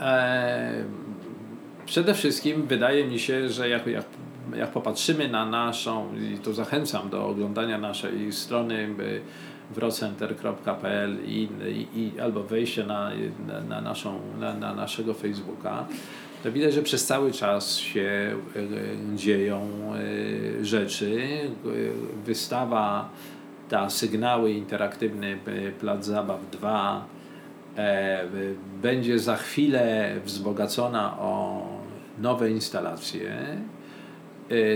E, 0.02 0.84
przede 1.86 2.14
wszystkim 2.14 2.68
wydaje 2.68 3.08
mi 3.08 3.20
się, 3.20 3.50
że 3.50 3.70
jak, 3.70 3.88
jak 3.88 4.06
jak 4.56 4.72
popatrzymy 4.72 5.28
na 5.28 5.46
naszą, 5.46 6.16
i 6.16 6.38
tu 6.38 6.54
zachęcam 6.54 7.10
do 7.10 7.28
oglądania 7.28 7.78
naszej 7.78 8.34
strony 8.34 8.96
wrocenter.pl 9.76 11.18
i, 11.26 11.50
i, 11.96 12.20
albo 12.20 12.44
wejście 12.44 12.86
na, 12.86 13.12
na, 13.48 13.62
na, 13.62 13.82
naszą, 13.82 14.20
na, 14.40 14.54
na 14.54 14.76
naszego 14.76 15.14
Facebooka, 15.14 15.86
to 16.44 16.52
widać, 16.52 16.74
że 16.74 16.82
przez 16.82 17.06
cały 17.06 17.32
czas 17.32 17.78
się 17.78 18.36
e, 19.14 19.18
dzieją 19.18 19.62
e, 20.60 20.66
rzeczy. 20.66 21.40
Wystawa, 22.26 23.10
ta 23.70 23.90
sygnały 23.90 24.52
interaktywny 24.52 25.38
Plac 25.80 26.06
Zabaw 26.06 26.40
2 26.52 27.06
e, 27.78 28.24
będzie 28.82 29.20
za 29.20 29.36
chwilę 29.36 30.16
wzbogacona 30.26 31.18
o 31.20 31.64
nowe 32.20 32.52
instalacje. 32.52 33.58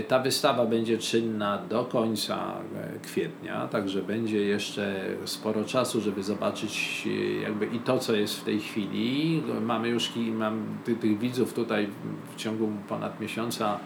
Ta 0.08 0.18
wystawa 0.18 0.66
będzie 0.66 0.98
czynna 0.98 1.58
do 1.58 1.84
końca 1.84 2.54
kwietnia, 3.02 3.68
także 3.68 4.02
będzie 4.02 4.40
jeszcze 4.40 5.04
sporo 5.24 5.64
czasu, 5.64 6.00
żeby 6.00 6.22
zobaczyć 6.22 7.04
jakby 7.42 7.66
i 7.66 7.78
to, 7.78 7.98
co 7.98 8.16
jest 8.16 8.40
w 8.40 8.44
tej 8.44 8.60
chwili. 8.60 9.42
Mamy 9.60 9.88
już 9.88 10.12
mam 10.32 10.78
tych, 10.84 10.98
tych 10.98 11.18
widzów 11.18 11.54
tutaj 11.54 11.88
w 12.36 12.36
ciągu 12.36 12.68
ponad 12.88 13.20
miesiąca 13.20 13.78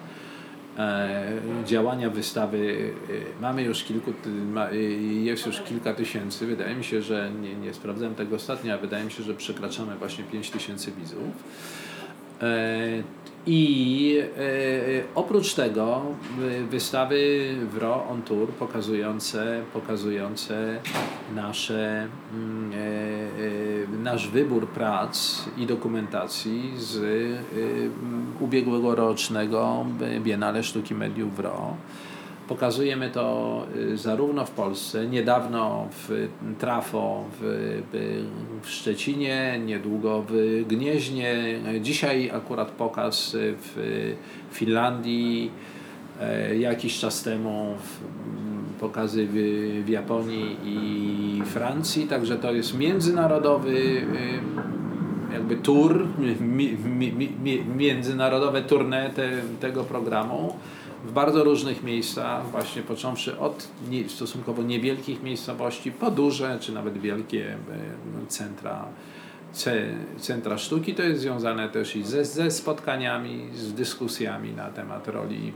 e, 0.78 1.32
działania 1.64 2.10
wystawy 2.10 2.92
e, 3.38 3.40
mamy 3.42 3.62
już 3.62 3.84
kilku, 3.84 4.12
jest 5.22 5.46
już 5.46 5.60
kilka 5.60 5.94
tysięcy. 5.94 6.46
Wydaje 6.46 6.76
mi 6.76 6.84
się, 6.84 7.02
że 7.02 7.30
nie, 7.42 7.54
nie 7.54 7.74
sprawdzałem 7.74 8.14
tego 8.14 8.36
ostatnio, 8.36 8.72
ale 8.72 8.82
wydaje 8.82 9.04
mi 9.04 9.10
się, 9.10 9.22
że 9.22 9.34
przekraczamy 9.34 9.96
właśnie 9.96 10.24
5 10.24 10.50
tysięcy 10.50 10.92
widzów. 10.92 11.44
E, 13.46 13.50
I 13.50 14.18
e, 14.18 15.02
oprócz 15.14 15.54
tego 15.54 16.02
wystawy 16.70 17.54
WRO 17.72 18.06
on 18.10 18.22
Tour 18.22 18.48
pokazujące, 18.48 19.62
pokazujące 19.72 20.80
nasze, 21.34 22.08
mm, 22.34 22.72
e, 22.72 24.02
nasz 24.02 24.28
wybór 24.28 24.68
prac 24.68 25.44
i 25.56 25.66
dokumentacji 25.66 26.72
z 26.76 27.00
ubiegłego 28.40 28.94
rocznego 28.94 29.86
Biennale 30.20 30.62
Sztuki 30.62 30.94
Mediów 30.94 31.36
WRO. 31.36 31.76
Pokazujemy 32.50 33.10
to 33.10 33.66
y, 33.76 33.96
zarówno 33.96 34.46
w 34.46 34.50
Polsce, 34.50 35.06
niedawno 35.06 35.88
w 35.90 36.28
Trafo 36.58 37.24
w, 37.40 37.82
w 38.62 38.70
Szczecinie, 38.70 39.60
niedługo 39.66 40.24
w 40.28 40.62
Gnieźnie. 40.68 41.60
Dzisiaj 41.80 42.30
akurat 42.30 42.70
pokaz 42.70 43.36
w 43.36 44.14
Finlandii, 44.52 45.50
e, 46.20 46.56
jakiś 46.56 46.98
czas 46.98 47.22
temu 47.22 47.74
pokazy 48.80 49.26
w, 49.30 49.34
w 49.84 49.88
Japonii 49.88 50.56
i 50.64 51.42
Francji, 51.44 52.06
także 52.06 52.36
to 52.36 52.52
jest 52.52 52.78
międzynarodowy 52.78 53.76
y, 53.76 54.02
jakby 55.32 55.56
tour, 55.56 56.06
mi, 56.40 56.76
mi, 56.76 57.12
mi, 57.42 57.64
międzynarodowe 57.76 58.62
tournée 58.62 59.10
te, 59.10 59.30
tego 59.60 59.84
programu 59.84 60.54
w 61.04 61.12
bardzo 61.12 61.44
różnych 61.44 61.82
miejscach, 61.82 62.50
właśnie 62.50 62.82
począwszy 62.82 63.38
od 63.38 63.68
stosunkowo 64.08 64.62
niewielkich 64.62 65.22
miejscowości 65.22 65.92
po 65.92 66.10
duże, 66.10 66.58
czy 66.60 66.72
nawet 66.72 66.98
wielkie 66.98 67.56
no, 68.14 68.26
centra, 68.28 68.84
centra 70.18 70.58
sztuki. 70.58 70.94
To 70.94 71.02
jest 71.02 71.20
związane 71.20 71.68
też 71.68 71.96
i 71.96 72.04
ze, 72.04 72.24
ze 72.24 72.50
spotkaniami, 72.50 73.48
z 73.54 73.72
dyskusjami 73.72 74.52
na 74.52 74.70
temat 74.70 75.08
roli 75.08 75.52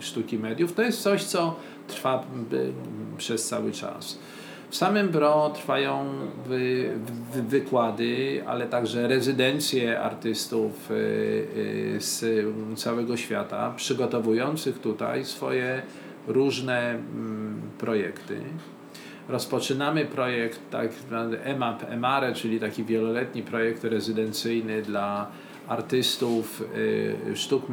sztuki 0.00 0.38
mediów. 0.38 0.72
To 0.72 0.82
jest 0.82 1.02
coś, 1.02 1.24
co 1.24 1.56
trwa 1.88 2.24
przez 3.16 3.48
cały 3.48 3.72
czas. 3.72 4.18
W 4.70 4.76
samym 4.76 5.08
BRO 5.08 5.50
trwają 5.54 6.04
wy, 6.46 6.90
wy, 7.32 7.42
wykłady, 7.42 8.42
ale 8.46 8.66
także 8.66 9.08
rezydencje 9.08 10.00
artystów 10.00 10.90
y, 10.90 10.94
y, 10.94 11.96
z 12.00 12.24
całego 12.78 13.16
świata, 13.16 13.72
przygotowujących 13.76 14.78
tutaj 14.78 15.24
swoje 15.24 15.82
różne 16.26 16.90
mm, 16.90 17.60
projekty. 17.78 18.40
Rozpoczynamy 19.28 20.04
projekt 20.04 20.60
tak 20.70 20.90
EMAP, 21.44 21.90
EMARE, 21.90 22.32
czyli 22.32 22.60
taki 22.60 22.84
wieloletni 22.84 23.42
projekt 23.42 23.84
rezydencyjny 23.84 24.82
dla 24.82 25.26
artystów 25.68 26.62
y, 26.76 27.36
sztuk 27.36 27.64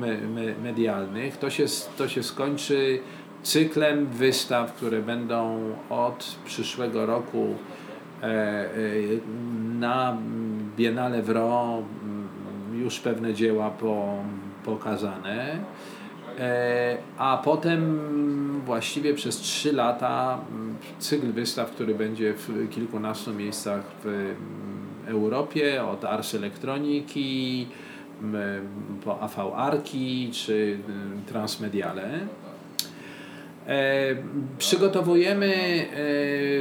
medialnych. 0.64 1.38
To 1.38 1.50
się, 1.50 1.66
to 1.98 2.08
się 2.08 2.24
skończy 2.24 3.00
cyklem 3.44 4.06
wystaw, 4.06 4.74
które 4.74 5.02
będą 5.02 5.60
od 5.90 6.36
przyszłego 6.46 7.06
roku 7.06 7.56
e, 8.22 8.26
e, 8.26 8.70
na 9.80 10.18
Biennale 10.78 11.22
w 11.22 11.30
Ro 11.30 11.84
mm, 12.04 12.82
już 12.82 13.00
pewne 13.00 13.34
dzieła 13.34 13.70
po, 13.70 14.18
pokazane. 14.66 15.60
E, 16.40 16.98
a 17.18 17.42
potem 17.44 18.00
właściwie 18.66 19.14
przez 19.14 19.38
trzy 19.38 19.74
lata 19.74 20.40
mm, 20.52 20.76
cykl 21.00 21.32
wystaw, 21.32 21.72
który 21.72 21.96
będzie 21.96 22.34
w 22.34 22.70
kilkunastu 22.70 23.34
miejscach 23.34 23.82
w 24.04 24.08
mm, 24.08 24.36
Europie, 25.08 25.84
od 25.84 26.06
Ars 26.06 26.36
Elektroniki 26.36 27.68
po 29.04 29.20
AV 29.20 29.56
Arki 29.56 30.30
czy 30.34 30.80
Transmediale. 31.28 32.28
E, 33.68 34.16
przygotowujemy 34.58 35.56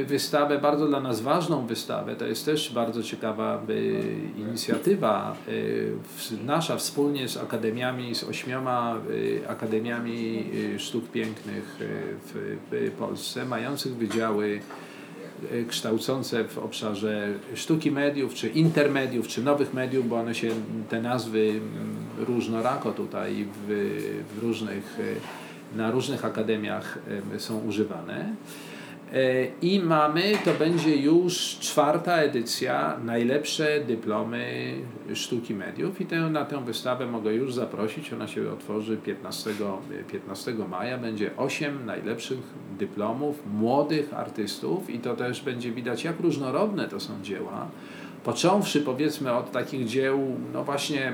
e, 0.01 0.05
wystawę, 0.05 0.59
bardzo 0.59 0.87
dla 0.87 0.99
nas 0.99 1.21
ważną 1.21 1.67
wystawę. 1.67 2.15
To 2.15 2.25
jest 2.25 2.45
też 2.45 2.73
bardzo 2.73 3.03
ciekawa 3.03 3.61
e, 3.69 4.39
inicjatywa 4.39 5.35
nasza 6.45 6.77
wspólnie 6.77 7.27
z 7.27 7.37
akademiami, 7.37 8.15
z 8.15 8.23
ośmioma 8.23 8.95
akademiami 9.47 10.49
sztuk 10.77 11.11
pięknych 11.11 11.77
w 12.71 12.91
Polsce, 12.99 13.45
mających 13.45 13.95
wydziały 13.95 14.59
kształcące 15.67 16.43
w 16.43 16.57
obszarze 16.57 17.27
sztuki 17.55 17.91
mediów, 17.91 18.33
czy 18.33 18.47
intermediów, 18.47 19.27
czy 19.27 19.43
nowych 19.43 19.73
mediów, 19.73 20.09
bo 20.09 20.19
one 20.19 20.35
się, 20.35 20.49
te 20.89 21.01
nazwy 21.01 21.59
różnorako 22.17 22.91
tutaj 22.91 23.45
w, 23.67 24.25
w 24.35 24.43
różnych 24.43 24.99
na 25.75 25.91
różnych 25.91 26.25
akademiach 26.25 26.99
są 27.37 27.59
używane. 27.59 28.35
E, 29.13 29.45
I 29.61 29.79
mamy, 29.79 30.21
to 30.45 30.53
będzie 30.53 30.95
już 30.95 31.57
czwarta 31.59 32.15
edycja, 32.15 32.97
najlepsze 33.05 33.83
dyplomy 33.87 34.73
sztuki 35.13 35.55
mediów 35.55 36.01
i 36.01 36.05
tę, 36.05 36.19
na 36.19 36.45
tę 36.45 36.65
wystawę 36.65 37.07
mogę 37.07 37.33
już 37.33 37.53
zaprosić. 37.53 38.13
Ona 38.13 38.27
się 38.27 38.51
otworzy 38.51 38.97
15, 38.97 39.51
15 40.11 40.53
maja. 40.69 40.97
Będzie 40.97 41.37
8 41.37 41.85
najlepszych 41.85 42.39
dyplomów 42.79 43.43
młodych 43.53 44.13
artystów 44.13 44.89
i 44.89 44.99
to 44.99 45.15
też 45.15 45.41
będzie 45.41 45.71
widać, 45.71 46.03
jak 46.03 46.19
różnorodne 46.19 46.87
to 46.87 46.99
są 46.99 47.13
dzieła. 47.23 47.67
Począwszy 48.23 48.81
powiedzmy 48.81 49.33
od 49.33 49.51
takich 49.51 49.87
dzieł, 49.87 50.19
no 50.53 50.63
właśnie 50.63 51.13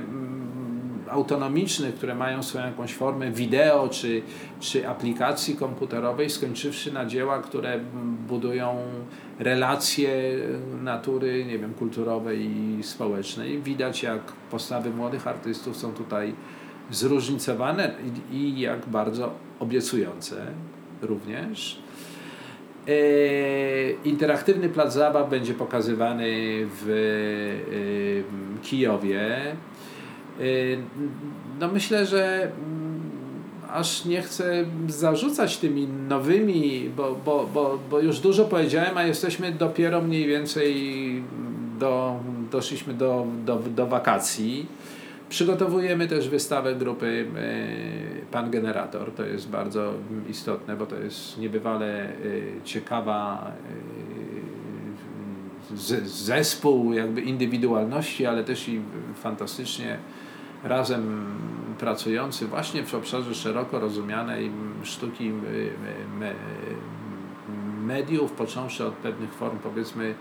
autonomicznych, 1.09 1.95
które 1.95 2.15
mają 2.15 2.43
swoją 2.43 2.65
jakąś 2.65 2.93
formę 2.93 3.31
wideo 3.31 3.89
czy, 3.89 4.21
czy 4.59 4.87
aplikacji 4.87 5.55
komputerowej, 5.55 6.29
skończywszy 6.29 6.93
na 6.93 7.05
dzieła, 7.05 7.39
które 7.39 7.79
budują 8.27 8.77
relacje 9.39 10.09
natury, 10.83 11.45
nie 11.45 11.59
wiem, 11.59 11.73
kulturowej 11.73 12.39
i 12.41 12.83
społecznej. 12.83 13.61
Widać, 13.61 14.03
jak 14.03 14.21
postawy 14.51 14.89
młodych 14.89 15.27
artystów 15.27 15.77
są 15.77 15.93
tutaj 15.93 16.33
zróżnicowane 16.91 17.91
i, 18.31 18.35
i 18.35 18.59
jak 18.59 18.89
bardzo 18.89 19.31
obiecujące 19.59 20.45
również. 21.01 21.79
E, 22.87 23.91
interaktywny 24.05 24.69
plac 24.69 24.93
zabaw 24.93 25.29
będzie 25.29 25.53
pokazywany 25.53 26.27
w 26.81 26.89
e, 28.59 28.63
Kijowie 28.63 29.55
no 31.59 31.67
myślę, 31.67 32.05
że 32.05 32.43
mm, 32.43 33.01
aż 33.69 34.05
nie 34.05 34.21
chcę 34.21 34.65
zarzucać 34.87 35.57
tymi 35.57 35.87
nowymi, 35.87 36.89
bo, 36.97 37.15
bo, 37.25 37.49
bo, 37.53 37.79
bo 37.89 37.99
już 37.99 38.19
dużo 38.19 38.45
powiedziałem, 38.45 38.97
a 38.97 39.03
jesteśmy 39.03 39.51
dopiero 39.51 40.01
mniej 40.01 40.27
więcej 40.27 41.23
do, 41.79 42.19
doszliśmy 42.51 42.93
do, 42.93 43.27
do, 43.45 43.55
do 43.55 43.87
wakacji. 43.87 44.65
Przygotowujemy 45.29 46.07
też 46.07 46.29
wystawę 46.29 46.75
grupy 46.75 47.05
y, 47.05 48.31
Pan 48.31 48.51
Generator. 48.51 49.11
To 49.11 49.25
jest 49.25 49.49
bardzo 49.49 49.93
istotne, 50.29 50.75
bo 50.75 50.85
to 50.85 50.95
jest 50.95 51.37
niebywale 51.37 52.09
y, 52.09 52.51
ciekawa 52.63 53.51
zespół 56.05 56.93
jakby 56.93 57.21
indywidualności, 57.21 58.25
ale 58.25 58.43
też 58.43 58.69
i 58.69 58.81
fantastycznie 59.15 59.97
razem 60.63 61.25
pracujący 61.79 62.47
właśnie 62.47 62.83
w 62.83 62.93
obszarze 62.93 63.35
szeroko 63.35 63.79
rozumianej 63.79 64.51
sztuki 64.83 65.31
mediów, 67.85 68.31
począwszy 68.31 68.85
od 68.85 68.93
pewnych 68.93 69.33
form 69.33 69.57
powiedzmy 69.57 70.13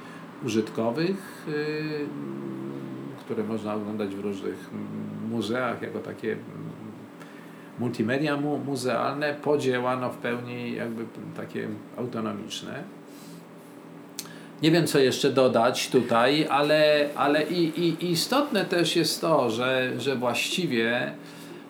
użytkowych, 0.44 1.46
które 3.20 3.44
można 3.44 3.74
oglądać 3.74 4.14
w 4.14 4.20
różnych 4.20 4.70
muzeach 5.31 5.83
jako 5.83 5.98
takie 5.98 6.37
multimedia 7.79 8.37
mu, 8.37 8.59
muzealne, 8.59 9.35
podziełano 9.35 10.11
w 10.11 10.16
pełni 10.16 10.74
jakby 10.74 11.05
takie 11.37 11.68
autonomiczne. 11.96 12.97
Nie 14.62 14.70
wiem, 14.70 14.86
co 14.86 14.98
jeszcze 14.98 15.30
dodać 15.30 15.90
tutaj, 15.90 16.46
ale, 16.50 17.08
ale 17.16 17.42
i, 17.42 17.80
i, 17.80 18.10
istotne 18.10 18.64
też 18.64 18.96
jest 18.96 19.20
to, 19.20 19.50
że, 19.50 19.92
że 19.98 20.16
właściwie 20.16 21.12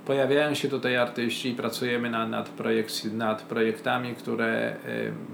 pojawiają 0.06 0.54
się 0.54 0.68
tutaj 0.68 0.96
artyści 0.96 1.48
i 1.48 1.54
pracujemy 1.54 2.10
nad, 2.10 2.30
nad, 2.30 2.48
projekcji, 2.48 3.12
nad 3.12 3.42
projektami, 3.42 4.14
które 4.14 4.76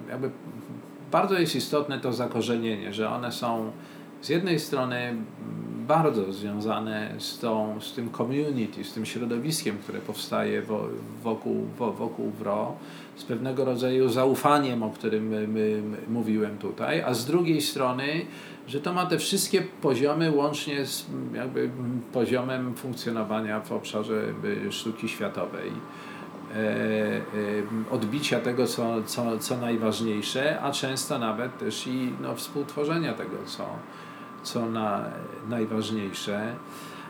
jakby 0.09 0.31
bardzo 1.13 1.39
jest 1.39 1.57
istotne 1.57 2.01
to 2.01 2.13
zakorzenienie, 2.13 2.93
że 2.93 3.11
one 3.11 3.33
są 3.33 3.73
z 4.23 4.29
jednej 4.29 4.61
strony 4.61 5.15
bardzo 5.87 6.33
związane 6.33 7.15
z, 7.19 7.39
tą, 7.39 7.81
z 7.81 7.93
tym 7.93 8.11
community, 8.11 8.85
z 8.85 8.93
tym 8.93 9.07
środowiskiem, 9.07 9.79
które 9.79 9.99
powstaje 9.99 10.63
wokół, 11.23 11.67
wokół 11.79 12.31
WRO, 12.31 12.77
z 13.17 13.25
pewnego 13.25 13.65
rodzaju 13.65 14.09
zaufaniem, 14.09 14.83
o 14.83 14.91
którym 14.91 15.29
my, 15.29 15.49
my, 15.49 15.83
mówiłem 16.09 16.59
tutaj, 16.59 17.03
a 17.03 17.15
z 17.15 17.27
drugiej 17.27 17.61
strony, 17.61 18.27
że 18.67 18.81
to 18.81 18.93
ma 18.93 19.07
te 19.07 19.19
wszystkie 19.19 19.63
poziomy 19.83 20.31
łącznie 20.31 20.87
z 20.87 21.07
jakby 21.35 21.71
poziomem 22.13 22.75
funkcjonowania 22.75 23.61
w 23.61 23.73
obszarze 23.73 24.23
sztuki 24.71 25.09
światowej. 25.09 25.71
E, 26.55 26.57
e, 26.57 27.23
odbicia 27.91 28.41
tego, 28.41 28.67
co, 28.67 29.03
co, 29.03 29.39
co 29.39 29.57
najważniejsze, 29.57 30.61
a 30.61 30.73
często 30.73 31.19
nawet 31.19 31.59
też 31.59 31.87
i 31.87 32.13
no, 32.21 32.35
współtworzenia 32.35 33.15
tego, 33.15 33.37
co, 33.47 33.67
co 34.45 34.67
na, 34.67 35.05
najważniejsze. 35.49 36.55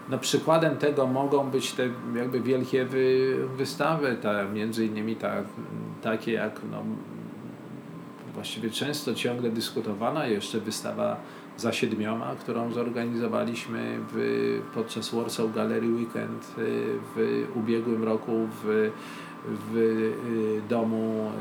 No, 0.08 0.18
przykładem 0.18 0.76
tego 0.76 1.06
mogą 1.06 1.50
być 1.50 1.72
te 1.72 1.88
jakby 2.16 2.40
wielkie 2.40 2.84
wy, 2.84 3.36
wystawy, 3.56 4.16
ta, 4.22 4.44
między 4.44 4.86
innymi 4.86 5.16
ta, 5.16 5.34
takie 6.02 6.32
jak 6.32 6.60
no, 6.70 6.82
właściwie 8.34 8.70
często 8.70 9.14
ciągle 9.14 9.50
dyskutowana 9.50 10.26
jeszcze 10.26 10.60
wystawa 10.60 11.16
za 11.56 11.72
siedmioma, 11.72 12.34
którą 12.40 12.72
zorganizowaliśmy 12.72 13.98
w, 14.12 14.60
podczas 14.74 15.14
Warsaw 15.14 15.54
Gallery 15.54 15.88
Weekend 15.88 16.54
w 17.16 17.46
ubiegłym 17.54 18.04
roku 18.04 18.48
w, 18.62 18.90
w 19.72 20.62
domu 20.68 21.32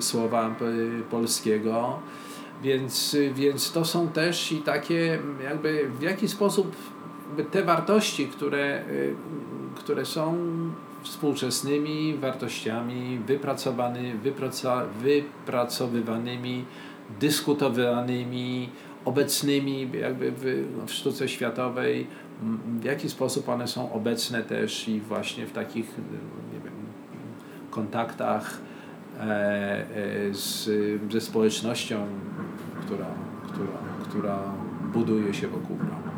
Słowa 0.00 0.54
Polskiego. 1.10 1.98
Więc, 2.62 3.16
więc 3.34 3.72
to 3.72 3.84
są 3.84 4.08
też 4.08 4.52
i 4.52 4.56
takie 4.56 5.18
jakby 5.44 5.90
w 5.98 6.02
jaki 6.02 6.28
sposób 6.28 6.76
te 7.50 7.62
wartości, 7.62 8.26
które, 8.26 8.84
które 9.74 10.04
są 10.04 10.36
współczesnymi 11.02 12.14
wartościami 12.14 13.18
wypracowany, 13.26 14.18
wypraca, 14.18 14.84
wypracowywanymi, 15.02 16.64
dyskutowanymi, 17.20 18.68
obecnymi 19.04 19.90
jakby 20.00 20.32
w, 20.32 20.44
w 20.86 20.92
sztuce 20.92 21.28
światowej, 21.28 22.06
w 22.80 22.84
jaki 22.84 23.10
sposób 23.10 23.48
one 23.48 23.68
są 23.68 23.92
obecne 23.92 24.42
też 24.42 24.88
i 24.88 25.00
właśnie 25.00 25.46
w 25.46 25.52
takich 25.52 25.86
nie 26.52 26.60
wiem, 26.64 26.74
kontaktach 27.70 28.58
e, 29.20 29.22
e, 29.22 30.34
z, 30.34 30.70
ze 31.12 31.20
społecznością 31.20 32.06
która, 32.88 33.06
która, 33.48 33.78
która 34.02 34.38
buduje 34.92 35.34
się 35.34 35.48
wokół 35.48 35.76
bramy. 35.76 36.08